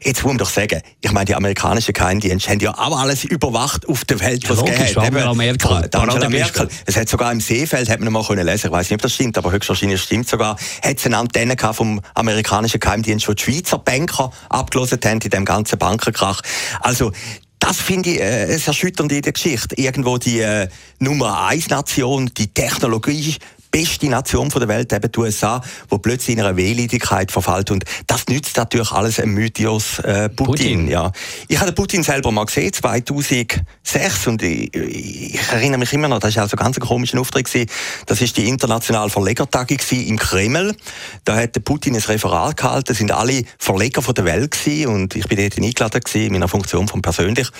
Jetzt 0.02 0.22
muss 0.24 0.32
man 0.32 0.38
doch 0.38 0.50
sagen, 0.50 0.82
ich 1.00 1.12
meine, 1.12 1.24
die 1.24 1.34
amerikanischen 1.34 1.94
Geheimdienste 1.94 2.50
haben 2.50 2.60
ja 2.60 2.72
auch 2.76 2.98
alles 2.98 3.24
überwacht 3.24 3.88
auf 3.88 4.04
der 4.04 4.20
Welt, 4.20 4.48
was 4.50 4.60
ja, 4.60 4.66
es 4.66 4.88
gibt. 4.88 4.98
Angela 4.98 5.32
Merkel. 5.32 5.88
Angela 5.90 6.28
Merkel. 6.28 6.68
Es 6.84 6.96
hat 6.96 7.08
sogar 7.08 7.32
im 7.32 7.40
Seefeld, 7.40 7.88
hat 7.88 8.00
man 8.00 8.12
mal 8.12 8.22
können 8.22 8.43
lesen, 8.44 8.68
ich 8.68 8.72
weiß 8.72 8.90
nicht, 8.90 8.98
ob 8.98 9.02
das 9.02 9.14
stimmt, 9.14 9.38
aber 9.38 9.52
höchstwahrscheinlich 9.52 10.00
stimmt 10.00 10.28
sogar, 10.28 10.56
hat 10.82 10.98
es 10.98 11.06
eine 11.06 11.18
Antenne 11.18 11.56
vom 11.72 12.00
amerikanischen 12.14 12.80
Geheimdienst, 12.80 13.28
wo 13.28 13.32
die 13.32 13.42
Schweizer 13.42 13.78
Banker 13.78 14.30
abgelesen 14.48 14.98
haben 15.04 15.20
in 15.20 15.30
dem 15.30 15.44
ganzen 15.44 15.78
Bankenkrach. 15.78 16.40
Also, 16.80 17.12
das 17.58 17.80
finde 17.80 18.10
ich 18.10 18.20
äh, 18.20 18.46
das 18.46 18.66
Erschütternde 18.66 19.16
in 19.16 19.22
der 19.22 19.32
Geschichte. 19.32 19.74
Irgendwo 19.76 20.18
die 20.18 20.40
äh, 20.40 20.68
Nummer 20.98 21.46
1 21.46 21.70
Nation, 21.70 22.30
die 22.36 22.48
Technologie 22.48 23.36
beste 23.74 24.06
Nation 24.06 24.48
der 24.50 24.68
Welt, 24.68 24.92
eben 24.92 25.10
die 25.10 25.18
USA, 25.18 25.60
wo 25.88 25.98
plötzlich 25.98 26.36
in 26.36 26.44
einer 26.44 26.56
Wehleidigkeit 26.56 27.32
verfällt. 27.32 27.72
Und 27.72 27.84
das 28.06 28.28
nützt 28.28 28.56
natürlich 28.56 28.92
alles 28.92 29.18
ein 29.18 29.30
Mythos 29.30 29.98
äh, 29.98 30.28
Putin, 30.28 30.44
Putin. 30.46 30.88
Ja. 30.88 31.10
Ich 31.48 31.58
habe 31.58 31.72
Putin 31.72 32.04
selber 32.04 32.30
mal 32.30 32.44
gesehen, 32.44 32.72
2006, 32.72 34.28
und 34.28 34.44
ich, 34.44 34.72
ich, 34.72 35.40
erinnere 35.50 35.80
mich 35.80 35.92
immer 35.92 36.06
noch, 36.06 36.20
das 36.20 36.36
war 36.36 36.44
also 36.44 36.56
ganz 36.56 36.76
ein 36.76 36.82
komischer 36.86 37.18
Auftritt 37.18 37.46
gewesen. 37.46 37.68
Das 38.06 38.22
ist 38.22 38.36
die 38.36 38.48
internationale 38.48 39.10
Verlegertagung 39.10 39.78
im 39.90 40.18
Kreml. 40.20 40.76
Da 41.24 41.34
hat 41.34 41.64
Putin 41.64 41.96
ein 41.96 42.02
Referat 42.02 42.56
gehalten, 42.56 42.84
das 42.86 42.98
sind 42.98 43.10
alle 43.10 43.42
Verleger 43.58 44.02
von 44.02 44.14
der 44.14 44.24
Welt 44.24 44.52
gewesen, 44.52 44.86
und 44.86 45.16
ich 45.16 45.26
bin 45.26 45.36
dort 45.36 45.58
eingeladen 45.58 46.00
gewesen, 46.00 46.26
in 46.26 46.32
meiner 46.32 46.46
Funktion 46.46 46.86
von 46.86 47.02
persönlich. 47.02 47.50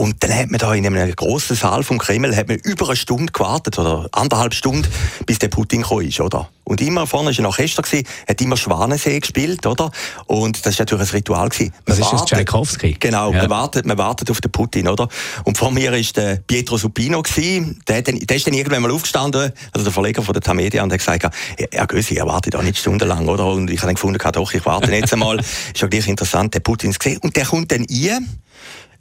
Und 0.00 0.22
dann 0.22 0.32
hat 0.32 0.48
man 0.48 0.58
da 0.58 0.72
in 0.74 0.86
einem 0.86 1.16
grossen 1.16 1.56
Saal 1.56 1.82
vom 1.82 1.98
Kreml 1.98 2.36
hat 2.36 2.46
man 2.46 2.58
über 2.58 2.86
eine 2.86 2.94
Stunde 2.94 3.32
gewartet, 3.32 3.80
oder 3.80 4.08
anderthalb 4.12 4.54
Stunden, 4.54 4.86
bis 5.26 5.40
der 5.40 5.48
Putin 5.48 5.82
gekommen 5.82 6.06
ist, 6.06 6.20
oder? 6.20 6.48
Und 6.62 6.80
immer 6.80 7.04
vorne 7.08 7.30
war 7.30 7.38
ein 7.38 7.46
Orchester, 7.46 7.82
gewesen, 7.82 8.06
hat 8.28 8.40
immer 8.40 8.56
Schwanensee 8.56 9.18
gespielt, 9.18 9.66
oder? 9.66 9.90
Und 10.26 10.64
das 10.64 10.78
war 10.78 10.82
natürlich 10.84 11.08
ein 11.10 11.16
Ritual. 11.16 11.48
Gewesen. 11.48 11.72
Man 11.84 11.98
das 11.98 12.00
wartet, 12.00 12.20
ist 12.20 12.26
Tchaikovsky. 12.28 12.96
Genau, 13.00 13.32
ja. 13.32 13.40
man, 13.40 13.50
wartet, 13.50 13.86
man 13.86 13.98
wartet 13.98 14.30
auf 14.30 14.40
den 14.40 14.52
Putin, 14.52 14.86
oder? 14.86 15.08
Und 15.42 15.58
vor 15.58 15.72
mir 15.72 15.90
war 15.90 16.00
der 16.14 16.36
Pietro 16.46 16.76
Supino, 16.76 17.20
gewesen. 17.20 17.80
Der, 17.88 18.02
der, 18.02 18.14
der 18.14 18.36
ist 18.36 18.46
dann 18.46 18.54
irgendwann 18.54 18.82
mal 18.82 18.92
aufgestanden, 18.92 19.52
also 19.72 19.82
der 19.82 19.92
Verleger 19.92 20.22
von 20.22 20.32
der 20.32 20.42
Tamedia, 20.42 20.84
und 20.84 20.92
hat 20.92 21.00
gesagt, 21.00 21.26
Herr 21.72 21.86
Gösi, 21.88 22.14
er 22.14 22.26
wartet 22.26 22.54
da 22.54 22.62
nicht 22.62 22.78
stundenlang, 22.78 23.26
oder? 23.26 23.46
Und 23.46 23.68
ich 23.68 23.78
habe 23.78 23.88
dann 23.88 23.94
gefunden, 23.96 24.20
doch, 24.32 24.54
ich 24.54 24.64
warte 24.64 24.92
jetzt 24.92 25.12
einmal. 25.12 25.38
ist 25.74 25.80
ja 25.80 25.88
gleich 25.88 26.06
interessant, 26.06 26.54
der 26.54 26.60
Putin 26.60 26.92
gesehen. 26.92 27.18
Und 27.18 27.34
der 27.34 27.46
kommt 27.46 27.72
dann 27.72 27.84
ein, 27.90 28.40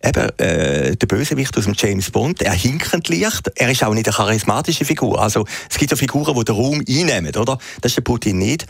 eben 0.04 0.40
äh, 0.40 0.96
der 0.96 1.08
Bösewicht 1.08 1.58
aus 1.58 1.66
dem 1.66 1.74
James 1.76 2.12
Bond. 2.12 2.42
Er 2.42 2.54
hinkend 2.54 3.10
leicht. 3.10 3.52
Er 3.56 3.72
ist 3.72 3.84
auch 3.84 3.94
nicht 3.94 4.08
eine 4.08 4.16
charismatische 4.16 4.86
Figur. 4.86 5.22
Also 5.22 5.46
es 5.70 5.78
gibt 5.78 5.92
ja 5.92 5.98
Figuren, 5.98 6.36
die 6.36 6.46
den 6.46 6.56
Raum 6.56 6.84
einnehmen, 6.88 7.36
oder? 7.36 7.58
Das 7.82 7.92
ist 7.92 7.98
der 7.98 8.04
Putin 8.04 8.38
nicht. 8.38 8.66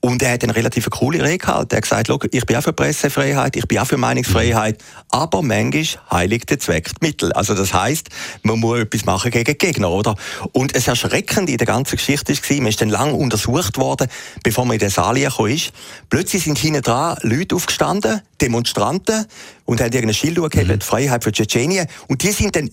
Und 0.00 0.22
er 0.22 0.32
hat 0.32 0.42
eine 0.42 0.56
relativ 0.56 0.88
coole 0.90 1.22
Rede 1.22 1.38
gehalten. 1.38 1.72
Er 1.72 1.76
hat 1.76 1.82
gesagt, 1.82 2.10
ich 2.32 2.46
bin 2.46 2.56
auch 2.56 2.62
für 2.62 2.72
Pressefreiheit, 2.72 3.56
ich 3.56 3.68
bin 3.68 3.78
auch 3.78 3.86
für 3.86 3.98
Meinungsfreiheit, 3.98 4.82
aber 5.10 5.42
manchmal 5.42 5.84
heiligt 6.10 6.48
der 6.50 6.58
Zweck 6.58 6.88
die 7.00 7.06
Mittel. 7.06 7.32
Also 7.32 7.54
das 7.54 7.74
heißt, 7.74 8.08
man 8.42 8.58
muss 8.58 8.80
etwas 8.80 9.04
machen 9.04 9.30
gegen 9.30 9.58
Gegner, 9.58 9.90
oder? 9.90 10.16
Und 10.52 10.74
es 10.74 10.88
erschreckend 10.88 11.50
in 11.50 11.58
der 11.58 11.66
ganzen 11.66 11.96
Geschichte 11.96 12.32
war, 12.32 12.56
man 12.56 12.66
ist 12.66 12.80
dann 12.80 12.88
lang 12.88 13.12
untersucht 13.12 13.76
worden, 13.76 14.08
bevor 14.42 14.64
man 14.64 14.74
in 14.74 14.80
den 14.80 14.90
Saal 14.90 15.16
gekommen 15.16 15.52
ist. 15.52 15.72
Plötzlich 16.08 16.44
sind 16.44 16.58
hinten 16.58 16.82
dran 16.82 17.18
Leute 17.22 17.54
aufgestanden, 17.54 18.22
Demonstranten, 18.40 19.26
und 19.64 19.80
haben 19.80 19.92
irgendein 19.92 20.14
Schild 20.14 20.34
gehabt, 20.36 20.56
mhm. 20.56 20.80
Freiheit 20.80 21.22
für 21.22 21.30
Tschetschenien. 21.30 21.86
Und 22.08 22.22
die 22.22 22.32
sind 22.32 22.56
dann 22.56 22.70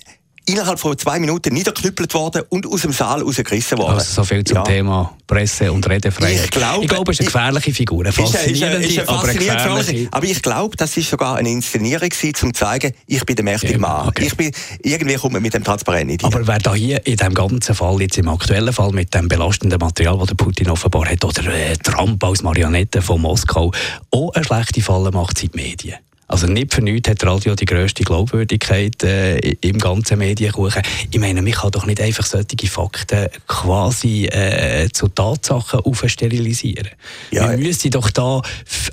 innerhalb 0.47 0.79
von 0.79 0.97
zwei 0.97 1.19
Minuten 1.19 1.53
niederknüppelt 1.53 2.13
worden 2.13 2.43
und 2.49 2.65
aus 2.65 2.81
dem 2.81 2.93
Saal 2.93 3.21
rausgerissen 3.21 3.77
worden. 3.77 3.95
Also 3.95 4.13
so 4.13 4.23
viel 4.23 4.43
zum 4.43 4.57
ja. 4.57 4.63
Thema 4.63 5.13
Presse- 5.27 5.71
und 5.71 5.87
Redefreiheit. 5.87 6.45
Ich 6.45 6.51
glaube, 6.51 6.83
ich 6.83 6.89
glaube, 6.89 7.11
es 7.11 7.19
ist 7.19 7.21
eine 7.21 7.31
gefährliche 7.31 7.73
Figur. 7.73 8.03
Eine 8.03 8.13
faszinierende, 8.13 8.77
ist, 8.79 8.91
ist, 8.91 8.97
ist 9.03 9.09
aber 9.09 9.33
gefährliche. 9.33 10.07
Aber 10.09 10.25
ich 10.25 10.41
glaube, 10.41 10.77
das 10.77 10.95
war 10.95 11.03
sogar 11.03 11.35
eine 11.35 11.49
Inszenierung 11.49 12.07
gewesen, 12.07 12.33
um 12.45 12.53
zu 12.53 12.59
zeigen, 12.59 12.93
ich 13.05 13.25
bin 13.25 13.35
der 13.35 13.43
mächtige 13.45 13.73
ja, 13.73 13.79
Mann. 13.79 14.07
Okay. 14.07 14.25
Ich 14.25 14.37
bin, 14.37 14.51
irgendwie 14.83 15.15
kommt 15.15 15.33
man 15.33 15.41
mit 15.41 15.53
dem 15.53 15.63
Transparent 15.63 16.07
nicht 16.07 16.23
Aber 16.23 16.47
wer 16.47 16.59
da 16.59 16.73
hier 16.73 17.05
in 17.05 17.17
diesem 17.17 17.33
ganzen 17.33 17.75
Fall, 17.75 18.01
jetzt 18.01 18.17
im 18.17 18.29
aktuellen 18.29 18.71
Fall, 18.71 18.91
mit 18.91 19.13
dem 19.13 19.27
belastenden 19.27 19.79
Material, 19.79 20.17
das 20.17 20.27
der 20.27 20.35
Putin 20.35 20.69
offenbar 20.69 21.09
hat, 21.09 21.25
oder 21.25 21.43
äh, 21.53 21.75
Trump 21.75 22.23
als 22.23 22.41
Marionette 22.41 23.01
von 23.01 23.21
Moskau, 23.21 23.71
auch 24.11 24.33
eine 24.33 24.45
schlechte 24.45 24.81
Falle 24.81 25.11
macht, 25.11 25.37
sind 25.37 25.53
die 25.53 25.61
Medien. 25.61 25.95
Also 26.27 26.47
nicht 26.47 26.73
für 26.73 26.81
nichts 26.81 27.09
hat 27.09 27.23
Radio 27.23 27.55
die 27.55 27.65
grösste 27.65 28.03
Glaubwürdigkeit 28.03 29.01
äh, 29.03 29.37
im 29.61 29.77
ganzen 29.77 30.17
Medienkuchen. 30.17 30.81
Ich 31.09 31.19
meine, 31.19 31.41
man 31.41 31.51
kann 31.51 31.71
doch 31.71 31.85
nicht 31.85 32.01
einfach 32.01 32.25
solche 32.25 32.67
Fakten 32.67 33.29
quasi 33.47 34.25
äh, 34.25 34.89
zu 34.91 35.07
Tatsachen 35.07 35.79
aufsterilisieren. 35.79 36.89
Ja, 37.31 37.47
man 37.47 37.59
müsste 37.59 37.89
doch 37.89 38.09
da 38.11 38.41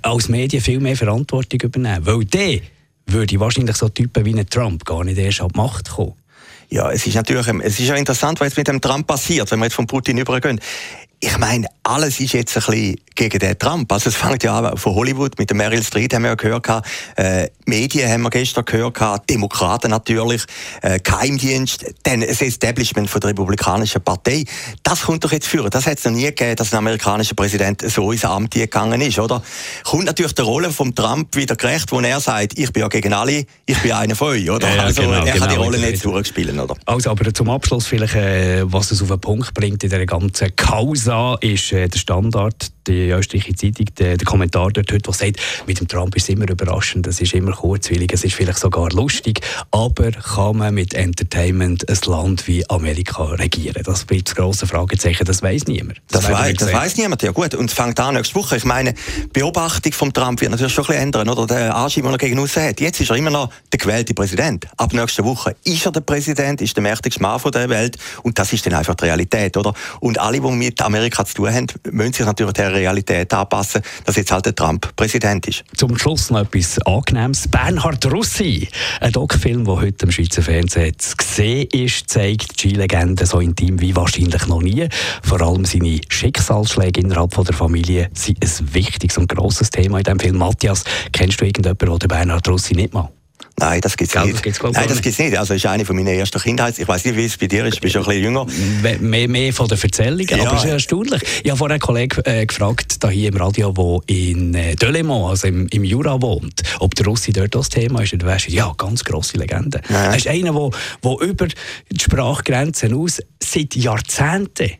als 0.02 0.28
Medien 0.28 0.62
viel 0.62 0.78
mehr 0.78 0.96
Verantwortung 0.96 1.60
übernehmen, 1.60 2.06
weil 2.06 2.24
der 2.24 2.60
würde 3.06 3.40
wahrscheinlich 3.40 3.76
so 3.76 3.88
Typen 3.88 4.24
wie 4.24 4.34
ein 4.34 4.48
Trump 4.48 4.84
gar 4.84 5.02
nicht 5.02 5.18
erst 5.18 5.40
an 5.40 5.48
die 5.48 5.58
Macht 5.58 5.90
kommen. 5.90 6.14
Ja, 6.70 6.90
es 6.90 7.06
ist 7.06 7.14
natürlich, 7.14 7.46
es 7.62 7.78
ist 7.78 7.88
ja 7.88 7.94
interessant, 7.94 8.40
was 8.40 8.48
jetzt 8.48 8.56
mit 8.56 8.68
dem 8.68 8.80
Trump 8.80 9.06
passiert, 9.06 9.50
wenn 9.50 9.58
wir 9.58 9.66
jetzt 9.66 9.74
von 9.74 9.86
Putin 9.86 10.18
übergehen 10.18 10.60
ich 11.24 11.38
meine, 11.38 11.66
alles 11.82 12.20
ist 12.20 12.34
jetzt 12.34 12.56
ein 12.56 12.62
bisschen 12.62 13.00
gegen 13.14 13.38
den 13.38 13.58
Trump. 13.58 13.90
Also 13.92 14.10
es 14.10 14.16
fängt 14.16 14.42
ja 14.42 14.58
an 14.58 14.76
von 14.76 14.94
Hollywood, 14.94 15.38
mit 15.38 15.50
der 15.50 15.56
Meryl 15.56 15.82
Streep 15.82 16.12
haben 16.14 16.22
wir 16.22 16.30
ja 16.30 16.34
gehört, 16.34 16.66
äh, 17.16 17.48
Medien 17.66 18.10
haben 18.10 18.22
wir 18.22 18.30
gestern 18.30 18.64
gehört, 18.64 19.28
Demokraten 19.28 19.90
natürlich, 19.90 20.44
äh, 20.82 20.98
Geheimdienst, 20.98 21.84
dann 22.02 22.20
das 22.20 22.42
Establishment 22.42 23.08
von 23.08 23.20
der 23.20 23.30
Republikanischen 23.30 24.02
Partei. 24.02 24.44
Das 24.82 25.02
kommt 25.02 25.24
doch 25.24 25.32
jetzt 25.32 25.46
führen. 25.46 25.70
Das 25.70 25.86
hat 25.86 25.98
es 25.98 26.04
noch 26.04 26.12
nie 26.12 26.24
gegeben, 26.24 26.56
dass 26.56 26.72
ein 26.72 26.78
amerikanischer 26.78 27.34
Präsident 27.34 27.82
so 27.82 28.12
ins 28.12 28.24
Amt 28.24 28.52
gegangen 28.52 29.00
ist, 29.00 29.18
oder? 29.18 29.42
Kommt 29.84 30.04
natürlich 30.04 30.34
der 30.34 30.44
Rolle 30.44 30.70
vom 30.70 30.94
Trump 30.94 31.34
wieder 31.36 31.56
gerecht, 31.56 31.90
wo 31.92 32.00
er 32.00 32.20
sagt, 32.20 32.58
ich 32.58 32.72
bin 32.72 32.82
ja 32.82 32.88
gegen 32.88 33.12
alle, 33.12 33.44
ich 33.66 33.78
bin 33.78 33.92
einer 33.92 34.14
von 34.14 34.28
euch, 34.28 34.50
oder? 34.50 34.74
Ja, 34.74 34.82
also 34.84 35.02
genau, 35.02 35.12
er 35.12 35.24
genau, 35.24 35.38
kann 35.38 35.48
die 35.48 35.56
Rolle 35.56 35.78
nicht 35.78 36.04
durchspielen, 36.04 36.58
oder? 36.60 36.74
Also, 36.86 37.10
aber 37.10 37.32
zum 37.32 37.50
Abschluss 37.50 37.86
vielleicht, 37.86 38.14
äh, 38.14 38.62
was 38.64 38.90
es 38.90 39.02
auf 39.02 39.08
den 39.08 39.20
Punkt 39.20 39.54
bringt 39.54 39.82
in 39.84 39.90
der 39.90 40.04
ganzen 40.06 40.54
Causa 40.56 41.36
ist 41.40 41.72
äh, 41.72 41.88
der 41.88 41.98
Standard, 41.98 42.73
die 42.86 43.10
österreichische 43.10 43.54
Zeitung, 43.54 43.86
der, 43.98 44.16
der 44.16 44.24
Kommentar 44.26 44.70
dort 44.70 44.90
heute, 44.92 45.02
der 45.02 45.12
sagt, 45.12 45.36
mit 45.66 45.80
dem 45.80 45.88
Trump 45.88 46.16
ist 46.16 46.24
es 46.24 46.28
immer 46.30 46.48
überraschend, 46.48 47.06
es 47.06 47.20
ist 47.20 47.34
immer 47.34 47.52
kurzwillig, 47.52 48.12
es 48.12 48.24
ist 48.24 48.34
vielleicht 48.34 48.58
sogar 48.58 48.90
lustig, 48.90 49.40
aber 49.70 50.10
kann 50.12 50.58
man 50.58 50.74
mit 50.74 50.94
Entertainment 50.94 51.88
ein 51.88 51.98
Land 52.06 52.46
wie 52.46 52.68
Amerika 52.68 53.24
regieren? 53.24 53.82
Das 53.84 54.04
bleibt 54.04 54.28
das 54.28 54.34
grosse 54.34 54.66
Fragezeichen, 54.66 55.24
das 55.24 55.42
weiß 55.42 55.66
niemand. 55.66 56.00
Das, 56.10 56.22
das 56.22 56.32
weiß, 56.32 56.56
das 56.56 56.72
weiß 56.72 56.96
niemand, 56.96 57.22
ja 57.22 57.32
gut. 57.32 57.54
Und 57.54 57.70
es 57.70 57.74
fängt 57.74 57.98
an 58.00 58.14
nächste 58.14 58.34
Woche. 58.34 58.56
Ich 58.56 58.64
meine, 58.64 58.92
die 58.92 59.40
Beobachtung 59.40 59.92
von 59.92 60.12
Trump 60.12 60.40
wird 60.40 60.50
natürlich 60.50 60.72
schon 60.72 60.84
ein 60.84 60.88
bisschen 60.88 61.02
ändern, 61.02 61.28
oder? 61.28 61.46
Der 61.46 61.76
Anschein, 61.76 62.04
den 62.04 62.12
er 62.12 62.18
gegen 62.18 62.38
uns 62.38 62.56
hat. 62.56 62.80
Jetzt 62.80 63.00
ist 63.00 63.10
er 63.10 63.16
immer 63.16 63.30
noch 63.30 63.50
der 63.72 63.78
gewählte 63.78 64.14
Präsident. 64.14 64.66
Ab 64.76 64.92
nächster 64.92 65.24
Woche 65.24 65.56
ist 65.64 65.86
er 65.86 65.92
der 65.92 66.00
Präsident, 66.00 66.60
ist 66.60 66.76
der 66.76 66.82
mächtigste 66.82 67.22
Mann 67.22 67.40
der 67.52 67.68
Welt 67.68 67.98
und 68.22 68.38
das 68.38 68.52
ist 68.52 68.66
dann 68.66 68.74
einfach 68.74 68.94
die 68.94 69.04
Realität, 69.04 69.56
oder? 69.56 69.74
Und 70.00 70.18
alle, 70.18 70.40
die 70.40 70.50
mit 70.50 70.80
Amerika 70.82 71.04
Amerika 71.14 71.24
zu 71.24 71.34
tun 71.34 71.52
haben, 71.52 71.66
müssen 71.90 72.12
sich 72.12 72.26
natürlich 72.26 72.52
der 72.54 72.72
Realität 72.74 73.32
anpassen, 73.32 73.82
dass 74.04 74.16
jetzt 74.16 74.30
halt 74.30 74.46
der 74.46 74.54
Trump 74.54 74.94
Präsident 74.96 75.46
ist. 75.48 75.64
Zum 75.76 75.96
Schluss 75.98 76.30
noch 76.30 76.40
etwas 76.40 76.78
Angenehmes. 76.86 77.48
Bernhard 77.48 78.04
Russi, 78.12 78.68
ein 79.00 79.12
Doc-Film, 79.12 79.64
der 79.64 79.80
heute 79.80 80.06
im 80.06 80.12
Schweizer 80.12 80.42
Fernsehen 80.42 80.98
zu 80.98 81.14
sehen 81.22 81.68
ist, 81.72 82.08
zeigt 82.08 82.62
die 82.62 82.68
Skilegende 82.68 83.26
so 83.26 83.40
intim 83.40 83.80
wie 83.80 83.94
wahrscheinlich 83.96 84.46
noch 84.46 84.62
nie. 84.62 84.88
Vor 85.22 85.40
allem 85.40 85.64
seine 85.64 86.00
Schicksalsschläge 86.08 87.00
innerhalb 87.00 87.30
der 87.34 87.54
Familie 87.54 88.10
sind 88.14 88.42
ein 88.42 88.74
wichtiges 88.74 89.18
und 89.18 89.28
grosses 89.28 89.70
Thema 89.70 89.98
in 89.98 90.04
diesem 90.04 90.20
Film. 90.20 90.38
Matthias, 90.38 90.84
kennst 91.12 91.40
du 91.40 91.44
irgendjemanden, 91.44 91.98
der 91.98 92.08
Bernhard 92.08 92.48
Russi 92.48 92.74
nicht 92.74 92.94
mal? 92.94 93.10
Nein, 93.58 93.80
das 93.80 93.96
gibt's 93.96 94.12
Gell, 94.12 94.24
nicht. 94.24 94.34
Das 94.34 94.42
gibt's, 94.42 94.60
Nein, 94.62 94.88
das 94.88 95.00
gibt's 95.00 95.18
nicht. 95.18 95.38
Also, 95.38 95.54
ist 95.54 95.64
eine 95.66 95.84
von 95.84 95.94
meiner 95.94 96.10
ersten 96.10 96.40
Kindheit. 96.40 96.78
Ich 96.78 96.88
weiß 96.88 97.04
nicht, 97.04 97.16
wie 97.16 97.24
es 97.24 97.36
bei 97.36 97.46
dir 97.46 97.64
ist. 97.64 97.76
Du 97.76 97.80
bist 97.80 97.92
schon 97.92 98.02
ein 98.02 98.08
bisschen 98.08 98.24
jünger. 98.24 98.46
Mehr, 99.00 99.28
mehr 99.28 99.52
von 99.52 99.68
den 99.68 99.80
Erzählungen, 99.80 100.26
ja. 100.28 100.46
aber 100.46 100.56
es 100.56 100.64
ist 100.64 100.70
erstaunlich. 100.70 101.22
Ich 101.42 101.50
habe 101.50 101.58
vorhin 101.58 101.72
einen 101.72 101.80
Kollegen 101.80 102.20
äh, 102.24 102.46
gefragt, 102.46 102.96
da 103.04 103.10
hier 103.10 103.28
im 103.28 103.36
Radio, 103.36 103.72
der 103.72 104.16
in 104.16 104.54
äh, 104.54 104.74
Delemont, 104.74 105.30
also 105.30 105.46
im, 105.46 105.68
im 105.68 105.84
Jura 105.84 106.20
wohnt, 106.20 106.62
ob 106.80 106.94
der 106.96 107.06
Russi 107.06 107.32
dort 107.32 107.54
das 107.54 107.68
Thema 107.68 108.02
ist. 108.02 108.12
Und 108.12 108.22
du 108.22 108.26
weißt, 108.26 108.48
ja, 108.48 108.72
ganz 108.76 109.04
grosse 109.04 109.36
Legende. 109.38 109.80
Ja. 109.88 110.06
Er 110.06 110.16
ist 110.16 110.26
einer, 110.26 110.52
der 110.52 111.20
über 111.20 111.46
die 111.46 112.00
Sprachgrenzen 112.00 112.94
aus 112.94 113.20
seit 113.40 113.76
Jahrzehnten 113.76 114.72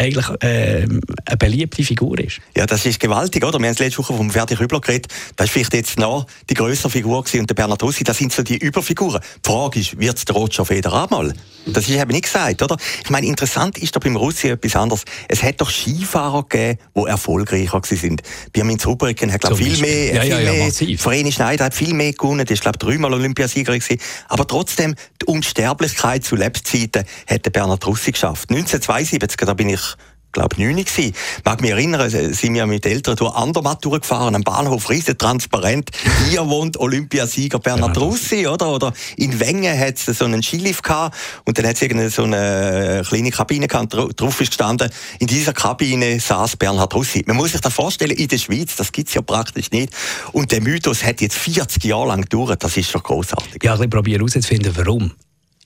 eigentlich 0.00 0.26
äh, 0.42 0.86
eine 1.26 1.36
beliebte 1.38 1.84
Figur 1.84 2.18
ist. 2.18 2.40
Ja, 2.56 2.66
das 2.66 2.86
ist 2.86 2.98
gewaltig, 2.98 3.44
oder? 3.44 3.58
Wir 3.58 3.68
haben 3.68 3.76
letzte 3.78 3.98
Woche 3.98 4.14
vom 4.14 4.30
Ferdi 4.30 4.54
Rübler 4.54 4.80
geredet. 4.80 5.12
Das 5.36 5.46
ist 5.46 5.52
vielleicht 5.52 5.74
jetzt 5.74 5.98
noch 5.98 6.26
die 6.48 6.54
größere 6.54 6.90
Figur 6.90 7.22
gewesen. 7.22 7.40
und 7.40 7.50
der 7.50 7.54
Bernhard 7.54 7.82
Rossi, 7.82 8.02
das 8.02 8.16
sind 8.16 8.32
so 8.32 8.42
die 8.42 8.56
Überfiguren. 8.56 9.20
Die 9.44 9.48
Frage 9.48 9.80
ist, 9.80 9.98
wird 9.98 10.16
es 10.16 10.24
der 10.24 10.34
Roger 10.34 10.64
Federer 10.64 11.06
mal? 11.10 11.34
Das 11.66 11.88
ist 11.88 11.90
eben 11.90 12.10
nicht 12.10 12.24
gesagt, 12.24 12.62
oder? 12.62 12.76
Ich 13.04 13.10
meine, 13.10 13.26
interessant 13.26 13.76
ist 13.78 13.94
da 13.94 14.00
beim 14.00 14.16
Russi 14.16 14.48
etwas 14.48 14.74
anderes. 14.74 15.04
Es 15.28 15.42
hat 15.42 15.60
doch 15.60 15.70
Skifahrer 15.70 16.44
gegeben, 16.48 16.78
die 16.96 17.04
erfolgreicher 17.04 17.80
sind. 17.84 18.22
Birmin 18.52 18.78
Zubricken 18.78 19.30
hat, 19.30 19.42
glaube 19.42 19.56
viel 19.56 19.76
mehr, 19.78 20.14
ja, 20.14 20.20
viel 20.22 20.30
ja, 20.30 20.40
ja, 20.40 20.52
mehr, 20.52 20.98
Vreni 20.98 21.30
Schneider 21.30 21.66
hat 21.66 21.74
viel 21.74 21.92
mehr 21.92 22.12
gewonnen. 22.12 22.46
Der 22.46 22.54
ist, 22.54 22.62
glaube 22.62 22.78
dreimal 22.78 23.12
Olympiasieger 23.12 23.78
gewesen. 23.78 24.00
Aber 24.28 24.46
trotzdem, 24.46 24.94
die 25.20 25.26
Unsterblichkeit 25.26 26.24
zu 26.24 26.36
Lebzeiten 26.36 27.04
hat 27.28 27.44
der 27.44 27.50
Bernhard 27.50 27.86
Russi 27.86 28.12
geschafft. 28.12 28.50
1972, 28.50 29.36
da 29.36 29.54
bin 29.54 29.68
ich 29.68 29.89
glaube 30.32 30.60
neun 30.60 30.76
gewesen. 30.76 31.14
Mag 31.44 31.60
mich 31.60 31.70
erinnern, 31.70 32.10
sind 32.10 32.54
wir 32.54 32.66
mit 32.66 32.86
Eltern 32.86 33.16
durch 33.16 33.34
Andermatt 33.34 33.84
durchgefahren, 33.84 34.34
am 34.34 34.42
Bahnhof 34.42 34.88
riesen 34.90 35.18
transparent. 35.18 35.90
Hier 36.28 36.46
wohnt 36.48 36.78
Olympiasieger 36.78 37.58
Bernhard 37.58 37.98
Russi, 37.98 38.46
oder? 38.46 38.68
Oder 38.68 38.92
in 39.16 39.38
Wengen 39.40 39.78
hat 39.78 39.96
es 39.96 40.18
so 40.18 40.24
einen 40.24 40.42
Skilift 40.42 40.82
gehabt 40.82 41.16
und 41.44 41.58
dann 41.58 41.66
hat 41.66 41.76
es 41.76 41.82
irgendeine 41.82 42.10
so 42.10 42.22
eine 42.22 43.02
kleine 43.06 43.30
Kabine 43.30 43.66
gehabt, 43.66 43.94
drauf 43.94 44.40
ist 44.40 44.48
gestanden, 44.48 44.90
in 45.18 45.26
dieser 45.26 45.52
Kabine 45.52 46.20
saß 46.20 46.56
Bernhard 46.56 46.94
Russi. 46.94 47.24
Man 47.26 47.36
muss 47.36 47.52
sich 47.52 47.60
das 47.60 47.72
vorstellen, 47.72 48.12
in 48.12 48.28
der 48.28 48.38
Schweiz, 48.38 48.76
das 48.76 48.92
gibt's 48.92 49.14
ja 49.14 49.22
praktisch 49.22 49.70
nicht. 49.70 49.92
Und 50.32 50.52
der 50.52 50.60
Mythos 50.60 51.04
hat 51.04 51.20
jetzt 51.20 51.36
40 51.36 51.84
Jahre 51.84 52.08
lang 52.08 52.22
gedauert, 52.22 52.62
das 52.62 52.76
ist 52.76 52.90
schon 52.90 53.02
großartig. 53.02 53.62
Ja, 53.62 53.78
ich 53.80 53.90
probiere 53.90 54.18
herauszufinden, 54.18 54.72
warum 54.76 55.12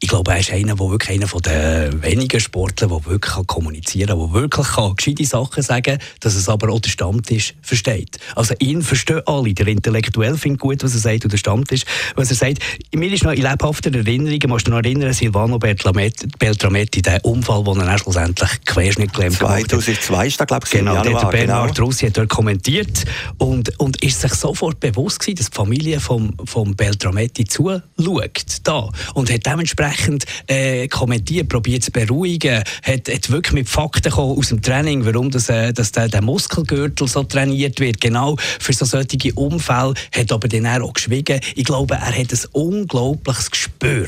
ich 0.04 0.10
glaube, 0.10 0.32
er 0.32 0.40
ist 0.40 0.52
einer, 0.52 0.74
der 0.74 0.90
wirklich 0.90 1.18
einer 1.18 1.40
der 1.40 2.02
wenigen 2.02 2.38
Sportler, 2.38 2.88
der 2.88 3.06
wirklich 3.06 3.46
kommunizieren 3.46 4.08
kann, 4.08 4.18
der 4.18 4.32
wirklich 4.34 4.66
kann 4.66 4.94
gescheite 4.96 5.24
Sachen 5.24 5.62
sagen 5.62 5.98
kann, 5.98 6.08
dass 6.20 6.34
es 6.34 6.46
aber 6.46 6.70
auch 6.70 6.80
der 6.80 6.90
Stammtisch 6.90 7.54
versteht. 7.62 8.18
Also 8.36 8.52
ihn 8.58 8.82
verstehen 8.82 9.22
alle. 9.24 9.54
Der 9.54 9.66
Intellektuell 9.66 10.36
findet 10.36 10.60
gut, 10.60 10.84
was 10.84 10.92
er 10.92 11.00
sagt, 11.00 11.24
und 11.24 11.32
der 11.32 11.38
Stammtisch, 11.38 11.84
was 12.16 12.28
er 12.28 12.36
sagt. 12.36 12.58
Mir 12.94 13.10
ist 13.10 13.24
noch 13.24 13.32
in 13.32 13.40
lebhafter 13.40 13.94
Erinnerung, 13.94 14.38
musst 14.48 14.66
du 14.66 14.72
noch 14.72 14.82
erinnern, 14.82 15.14
Silvano 15.14 15.58
Beltrametti, 15.58 17.00
der 17.00 17.24
Unfall, 17.24 17.64
wo 17.64 17.72
er 17.72 17.98
schlussendlich 17.98 18.50
Querschnitt 18.66 19.14
gelähmt 19.14 19.40
hat. 19.40 19.70
2002 19.70 20.26
ist 20.26 20.38
da, 20.38 20.44
glaube 20.44 20.66
ich, 20.66 20.70
genau, 20.72 20.96
Januar, 20.96 21.22
der 21.22 21.38
Bernhard 21.38 21.76
genau. 21.76 21.86
Russi 21.86 22.04
hat 22.08 22.18
dort 22.18 22.28
kommentiert 22.28 23.06
und, 23.38 23.80
und 23.80 24.02
ist 24.02 24.20
sich 24.20 24.34
sofort 24.34 24.80
bewusst 24.80 25.20
gewesen, 25.20 25.36
dass 25.36 25.48
die 25.48 25.56
Familie 25.56 25.98
vom, 25.98 26.34
vom 26.44 26.76
Beltrametti 26.76 27.46
zuschaut 27.46 28.58
da 28.64 28.90
und 29.14 29.32
hat 29.32 29.46
dementsprechend 29.46 29.93
entsprechend 29.94 30.24
äh, 30.46 30.88
kommentiert, 30.88 31.48
probiert 31.48 31.84
zu 31.84 31.90
beruhigen, 31.90 32.62
hat, 32.82 33.08
hat 33.08 33.30
wirklich 33.30 33.52
mit 33.52 33.68
Fakten 33.68 34.12
aus 34.12 34.48
dem 34.48 34.62
Training, 34.62 35.04
warum 35.04 35.30
das, 35.30 35.48
äh, 35.48 35.72
dass 35.72 35.92
der, 35.92 36.08
der 36.08 36.22
Muskelgürtel 36.22 37.08
so 37.08 37.22
trainiert 37.22 37.80
wird, 37.80 38.00
genau 38.00 38.36
für 38.38 38.72
so 38.72 38.84
solche 38.84 39.32
Unfälle, 39.34 39.94
hat 40.14 40.32
aber 40.32 40.48
dann 40.48 40.66
auch 40.66 40.92
geschwiegen. 40.92 41.40
Ich 41.54 41.64
glaube, 41.64 41.94
er 41.94 42.18
hat 42.18 42.32
ein 42.32 42.38
unglaubliches 42.52 43.50
Gespür 43.50 44.06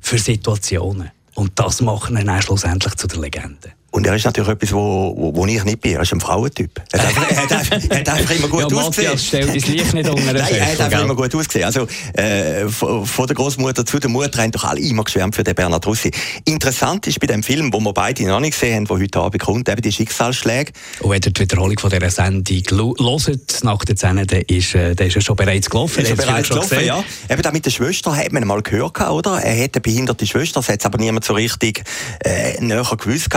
für 0.00 0.18
Situationen. 0.18 1.10
Und 1.34 1.52
das 1.58 1.80
macht 1.80 2.10
ihn 2.10 2.26
dann 2.26 2.42
schlussendlich 2.42 2.94
zu 2.96 3.06
der 3.06 3.20
Legende. 3.20 3.72
Und 3.92 4.06
er 4.06 4.16
ist 4.16 4.24
natürlich 4.24 4.50
etwas, 4.50 4.72
wo, 4.72 5.14
wo, 5.16 5.36
wo 5.36 5.46
ich 5.46 5.62
nicht 5.64 5.82
bin. 5.82 5.92
Er 5.92 6.00
ist 6.00 6.14
ein 6.14 6.20
Frauentyp. 6.20 6.80
Er 6.92 7.02
hat, 7.02 7.30
er 7.30 7.42
hat, 7.42 7.52
einfach, 7.52 7.90
er 7.90 7.98
hat 7.98 8.08
einfach 8.08 8.34
immer 8.34 8.48
gut 8.48 8.60
ja, 8.72 8.78
ausgesehen. 8.78 9.10
Matthias 9.10 9.26
stellt 9.26 9.54
das 9.54 9.66
Licht 9.68 9.94
nicht 9.94 10.08
unter 10.08 10.22
Nein, 10.32 10.54
er 10.54 10.72
hat 10.72 10.80
einfach 10.80 11.02
immer 11.02 11.14
gut 11.14 11.34
ausgesehen. 11.34 11.66
Also, 11.66 11.86
äh, 12.14 12.68
von, 12.68 13.04
von 13.04 13.26
der 13.26 13.36
Großmutter 13.36 13.84
zu 13.84 13.98
der 13.98 14.08
Mutter 14.08 14.42
haben 14.42 14.50
doch 14.50 14.64
alle 14.64 14.80
immer 14.80 15.04
geschwärmt 15.04 15.36
für 15.36 15.44
den 15.44 15.54
Bernhard 15.54 15.86
Russi. 15.86 16.10
Interessant 16.46 17.06
ist 17.06 17.20
bei 17.20 17.26
dem 17.26 17.42
Film, 17.42 17.70
wo 17.70 17.80
wir 17.80 17.92
beide 17.92 18.26
noch 18.26 18.40
nicht 18.40 18.54
gesehen 18.54 18.76
haben, 18.76 18.84
der 18.86 18.96
heute 18.96 19.20
Abend 19.20 19.42
kommt, 19.42 19.68
eben 19.68 19.82
die 19.82 19.92
Schicksalsschläge. 19.92 20.72
Und 21.00 21.10
wenn 21.10 21.20
ihr 21.22 21.30
die 21.30 21.40
Wiederholung 21.40 21.78
von 21.78 21.90
dieser 21.90 22.10
Sendung 22.10 22.62
hört, 22.70 23.62
nach 23.62 23.84
der 23.84 23.96
Szene, 23.96 24.26
dann 24.26 24.40
ist, 24.40 24.74
äh, 24.74 24.94
dann 24.94 25.06
ist 25.08 25.16
er 25.16 25.22
schon 25.22 25.36
bereits 25.36 25.68
gelaufen. 25.68 26.02
Ist 26.02 26.10
er 26.10 26.16
bereits 26.16 26.48
gelaufen, 26.48 26.82
ja. 26.82 27.04
Eben 27.28 27.42
da 27.42 27.52
mit 27.52 27.66
der 27.66 27.70
Schwester 27.70 28.16
hat 28.16 28.32
man 28.32 28.46
mal 28.46 28.62
gehört, 28.62 28.98
oder? 29.02 29.42
Er 29.42 29.54
hätte 29.54 29.76
eine 29.76 29.82
behinderte 29.82 30.26
Schwester, 30.26 30.60
das 30.60 30.70
hat 30.70 30.86
aber 30.86 30.96
niemand 30.96 31.26
so 31.26 31.34
richtig 31.34 31.82
äh, 32.24 32.58
näher 32.58 32.82
gewusst 32.96 33.28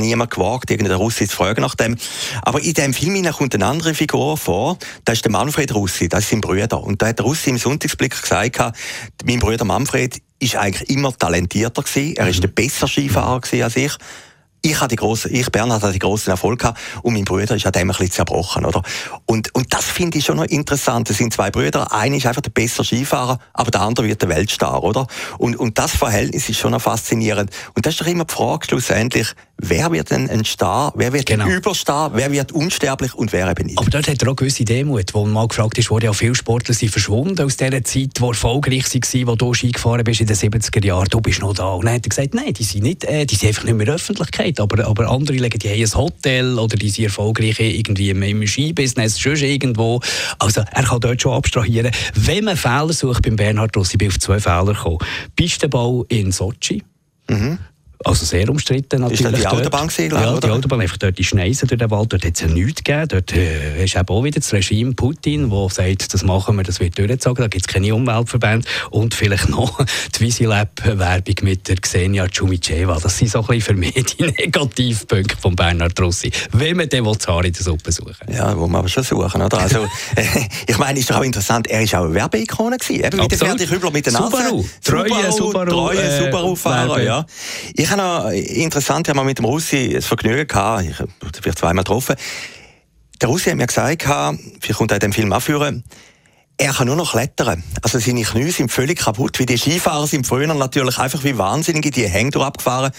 niemand 0.00 0.30
gewagt, 0.30 0.70
irgendeinen 0.70 0.98
Russi 0.98 1.28
zu 1.28 1.36
fragen 1.36 1.62
nach 1.62 1.74
dem. 1.74 1.96
Aber 2.42 2.60
in 2.60 2.74
diesem 2.74 2.94
Film 2.94 3.24
kommt 3.32 3.54
eine 3.54 3.66
andere 3.66 3.94
Figur 3.94 4.36
vor, 4.36 4.78
das 5.04 5.18
ist 5.18 5.24
der 5.24 5.32
Manfred 5.32 5.74
Russi, 5.74 6.08
das 6.08 6.24
ist 6.24 6.30
sein 6.30 6.40
Bruder. 6.40 6.82
Und 6.82 7.02
da 7.02 7.08
hat 7.08 7.18
der 7.18 7.26
Russi 7.26 7.50
im 7.50 7.58
Sonntagsblick 7.58 8.20
gesagt, 8.20 8.60
mein 9.24 9.38
Bruder 9.38 9.64
Manfred 9.64 10.20
ist 10.38 10.56
eigentlich 10.56 10.90
immer 10.90 11.16
talentierter 11.16 11.82
gewesen, 11.82 12.16
er 12.16 12.28
ist 12.28 12.42
der 12.42 12.48
bessere 12.48 12.88
Skifahrer 12.88 13.40
gewesen 13.40 13.62
als 13.62 13.76
ich 13.76 13.92
ich 14.62 14.80
hatte 14.80 14.88
die 14.88 14.96
grossen, 14.96 15.34
ich, 15.34 15.50
Bernhard, 15.50 15.82
hatte 15.82 15.92
die 15.92 15.98
grossen 15.98 16.30
Erfolg 16.30 16.60
gehabt 16.60 16.78
und 17.02 17.14
mein 17.14 17.24
Bruder 17.24 17.56
ist 17.56 17.66
an 17.66 17.72
dem 17.72 17.82
ein 17.82 17.88
bisschen 17.88 18.10
zerbrochen, 18.10 18.64
oder? 18.64 18.82
Und, 19.26 19.54
und 19.54 19.72
das 19.72 19.84
finde 19.84 20.18
ich 20.18 20.24
schon 20.24 20.36
noch 20.36 20.44
interessant. 20.44 21.08
Es 21.10 21.18
sind 21.18 21.32
zwei 21.32 21.50
Brüder. 21.50 21.92
Einer 21.92 22.16
ist 22.16 22.26
einfach 22.26 22.42
der 22.42 22.50
bessere 22.50 22.84
Skifahrer, 22.84 23.38
aber 23.52 23.70
der 23.70 23.80
andere 23.82 24.06
wird 24.06 24.22
der 24.22 24.28
Weltstar, 24.28 24.82
oder? 24.82 25.06
Und, 25.38 25.56
und 25.56 25.78
das 25.78 25.92
Verhältnis 25.92 26.48
ist 26.48 26.58
schon 26.58 26.72
noch 26.72 26.82
faszinierend. 26.82 27.50
Und 27.74 27.86
das 27.86 27.94
ist 27.94 28.00
doch 28.00 28.06
immer 28.06 28.24
die 28.24 28.34
Frage 28.34 28.66
schlussendlich, 28.66 29.34
wer 29.60 29.92
wird 29.92 30.10
denn 30.10 30.28
ein 30.30 30.44
Star, 30.44 30.92
wer 30.96 31.12
wird 31.12 31.26
genau. 31.26 31.44
ein 31.44 31.50
Überstar, 31.50 32.12
wer 32.14 32.30
wird 32.32 32.52
unsterblich 32.52 33.14
und 33.14 33.32
wer 33.32 33.48
eben 33.50 33.66
nicht. 33.66 33.78
Aber 33.78 33.90
dort 33.90 34.08
hat 34.08 34.22
er 34.22 34.30
auch 34.30 34.36
gewisse 34.36 34.64
Demut, 34.64 35.12
wo 35.12 35.24
man 35.24 35.32
mal 35.32 35.48
gefragt 35.48 35.78
ist, 35.78 35.90
wurde 35.90 36.06
ja 36.06 36.12
viele 36.12 36.34
Sportler 36.34 36.74
sind 36.74 36.90
verschwunden 36.90 37.44
aus 37.44 37.56
dieser 37.56 37.84
Zeit, 37.84 38.10
wo 38.18 38.30
erfolgreich 38.30 38.84
waren, 38.92 39.26
wo 39.26 39.36
du 39.36 39.54
Ski 39.54 39.72
gefahren 39.72 40.04
bist 40.04 40.20
in 40.20 40.26
den 40.26 40.36
70er 40.36 40.84
Jahren, 40.84 41.08
du 41.10 41.20
bist 41.20 41.40
noch 41.40 41.54
da. 41.54 41.72
Und 41.72 41.84
dann 41.86 41.94
hat 41.94 42.06
er 42.06 42.08
gesagt, 42.08 42.34
nein, 42.34 42.52
die 42.52 42.64
sind, 42.64 42.82
nicht, 42.82 43.04
äh, 43.04 43.26
die 43.26 43.34
sind 43.34 43.48
einfach 43.48 43.64
nicht 43.64 43.76
mehr 43.76 43.88
Öffentlichkeit, 43.88 44.49
aber, 44.58 44.86
aber 44.86 45.10
andere 45.10 45.36
legen, 45.36 45.58
die 45.58 45.68
haben 45.68 45.80
ein 45.80 45.94
Hotel 45.94 46.58
oder 46.58 46.76
die 46.76 46.90
sind 46.90 47.04
erfolgreich 47.04 47.60
irgendwie 47.60 48.10
im, 48.10 48.46
Skibusiness, 48.46 49.16
sonst 49.16 49.42
irgendwo. 49.42 50.00
Also 50.38 50.62
er 50.72 50.82
kann 50.82 51.00
dort 51.00 51.22
schon 51.22 51.34
abstrahieren. 51.34 51.92
Wenn 52.14 52.44
man 52.44 52.56
Fehler 52.56 52.92
sucht 52.92 53.22
beim 53.22 53.36
Bernhard 53.36 53.76
Rossi, 53.76 53.96
bin 53.96 54.08
auf 54.08 54.18
zwei 54.18 54.40
Fehler 54.40 54.72
gekommen. 54.72 54.98
Pistenbau 55.36 56.04
in 56.08 56.32
Sochi. 56.32 56.82
Mhm. 57.28 57.58
Also 58.02 58.24
sehr 58.24 58.48
umstritten 58.48 59.02
natürlich. 59.02 59.20
Ist 59.20 59.32
das 59.32 59.40
die 59.40 59.46
Autobahn 59.46 59.88
gesehen, 59.88 60.10
Ja, 60.12 60.32
oder? 60.32 60.40
die 60.40 60.50
Autobahn, 60.50 60.80
einfach 60.80 60.96
dort 60.96 61.18
die 61.18 61.24
Schneisen 61.24 61.68
durch 61.68 61.78
den 61.78 61.90
Wald, 61.90 62.10
dort 62.10 62.24
hat 62.24 62.34
es 62.34 62.40
ja 62.40 62.46
nichts 62.46 62.82
gegeben. 62.82 63.08
Dort 63.08 63.32
äh, 63.34 63.84
ist 63.84 63.94
eben 63.94 64.08
auch 64.08 64.24
wieder 64.24 64.40
das 64.40 64.52
Regime 64.54 64.94
Putin, 64.94 65.50
das 65.50 65.74
sagt, 65.74 66.14
das 66.14 66.22
machen 66.22 66.56
wir, 66.56 66.62
das 66.62 66.80
wird 66.80 66.96
durchgezogen, 66.96 67.42
da 67.42 67.48
gibt 67.48 67.66
es 67.66 67.72
keine 67.72 67.94
Umweltverbände. 67.94 68.66
Und 68.90 69.14
vielleicht 69.14 69.50
noch 69.50 69.78
die 70.16 70.20
Visilab-Werbung 70.20 71.34
mit 71.42 71.68
der 71.68 71.76
Xenia 71.76 72.26
Chumicheva. 72.28 72.98
Das 73.02 73.18
sind 73.18 73.30
so 73.30 73.40
ein 73.40 73.46
bisschen 73.46 73.60
für 73.60 73.74
mich 73.74 73.92
die 73.92 74.22
Negativpunkte 74.38 75.36
von 75.36 75.54
Bernhard 75.54 76.00
Rossi. 76.00 76.30
Wenn 76.52 76.78
man 76.78 76.88
den 76.88 77.06
Haar 77.06 77.44
in 77.44 77.52
der 77.52 77.62
Suppe 77.62 77.92
suchen 77.92 78.32
Ja, 78.32 78.56
wo 78.56 78.66
man 78.66 78.80
aber 78.80 78.88
schon 78.88 79.02
suchen, 79.02 79.42
oder? 79.42 79.58
Also, 79.58 79.86
ich 80.66 80.78
meine, 80.78 80.98
ist 80.98 81.10
doch 81.10 81.16
auch 81.16 81.22
interessant, 81.22 81.66
er 81.66 81.80
war 81.80 82.00
auch 82.00 82.04
eine 82.06 82.14
Werbeikone 82.14 82.78
gewesen, 82.78 83.04
eben 83.04 83.18
mit 83.18 83.32
dem 83.32 83.38
Fertig 83.38 83.70
mit 83.92 84.06
der 84.06 84.12
Nase. 84.14 84.26
Subaru, 84.26 84.64
treue 84.82 85.32
Subaru, 85.32 85.70
treue 85.70 86.02
äh, 86.02 86.24
Subaru-Fahrer, 86.24 87.02
ja. 87.02 87.26
Ich 87.90 87.96
habe 87.96 88.02
noch 88.02 88.30
interessant, 88.30 89.08
ich 89.08 89.10
habe 89.10 89.16
mal 89.16 89.24
mit 89.24 89.38
dem 89.38 89.44
Russi 89.44 89.90
das 89.92 90.06
Vergnügen 90.06 90.46
gehabt, 90.46 90.84
ich 90.84 90.96
habe 91.00 91.10
vielleicht 91.42 91.58
zweimal 91.58 91.82
getroffen. 91.82 92.14
Der 93.20 93.28
Russi 93.28 93.50
hat 93.50 93.56
mir 93.56 93.66
gesagt, 93.66 94.04
vielleicht 94.60 94.78
kommt 94.78 94.92
er 94.92 95.00
dem 95.00 95.12
Film 95.12 95.32
anführen, 95.32 95.82
er 96.56 96.72
kann 96.72 96.86
nur 96.86 96.94
noch 96.94 97.10
klettern. 97.10 97.64
Also 97.82 97.98
seine 97.98 98.22
Knie 98.22 98.48
sind 98.52 98.70
völlig 98.70 99.00
kaputt. 99.00 99.40
Wie 99.40 99.46
die 99.46 99.58
Skifahrer 99.58 100.06
sind 100.06 100.24
früher 100.24 100.46
natürlich 100.46 100.98
einfach 100.98 101.24
wie 101.24 101.36
Wahnsinnige 101.36 101.90
die 101.90 102.06
Hänge 102.06 102.36
abgefahren 102.36 102.92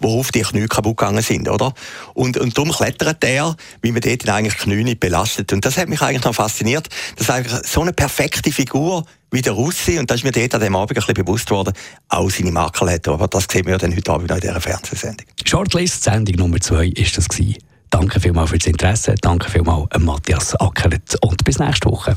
worauf 0.00 0.30
die 0.30 0.42
Knie 0.42 0.66
kaputt 0.66 0.96
gegangen 0.96 1.22
sind, 1.22 1.48
oder? 1.48 1.72
Und, 2.14 2.36
und 2.38 2.56
darum 2.56 2.70
klettert 2.70 3.24
er, 3.24 3.56
wie 3.82 3.92
man 3.92 4.00
dort 4.00 4.28
eigentlich 4.28 4.58
Knie 4.58 4.84
nicht 4.84 5.00
belastet. 5.00 5.52
Und 5.52 5.64
das 5.64 5.76
hat 5.76 5.88
mich 5.88 6.00
eigentlich 6.02 6.24
noch 6.24 6.34
fasziniert, 6.34 6.88
dass 7.16 7.30
eigentlich 7.30 7.66
so 7.66 7.82
eine 7.82 7.92
perfekte 7.92 8.52
Figur 8.52 9.04
wie 9.30 9.42
der 9.42 9.52
Russi, 9.52 9.98
und 9.98 10.10
das 10.10 10.18
ist 10.18 10.24
mir 10.24 10.32
dort 10.32 10.54
an 10.54 10.60
dem 10.60 10.76
Abend 10.76 10.92
ein 10.92 10.94
bisschen 10.94 11.14
bewusst 11.14 11.50
worden, 11.50 11.74
auch 12.08 12.30
seine 12.30 12.52
Makel 12.52 12.90
hat. 12.90 13.08
Aber 13.08 13.28
das 13.28 13.46
sehen 13.50 13.66
wir 13.66 13.78
dann 13.78 13.94
heute 13.94 14.12
Abend 14.12 14.30
in 14.30 14.40
dieser 14.40 14.60
Fernsehsendung. 14.60 15.26
Shortlist, 15.44 16.04
Sendung 16.04 16.36
Nummer 16.36 16.60
zwei 16.60 16.86
ist 16.86 17.18
das 17.18 17.28
gewesen. 17.28 17.56
Danke 17.90 18.20
vielmals 18.20 18.50
für 18.50 18.58
das 18.58 18.66
Interesse, 18.66 19.14
danke 19.20 19.50
vielmals 19.50 19.88
Matthias 19.98 20.54
Ackert 20.56 21.16
und 21.22 21.44
bis 21.44 21.58
nächste 21.58 21.88
Woche. 21.88 22.16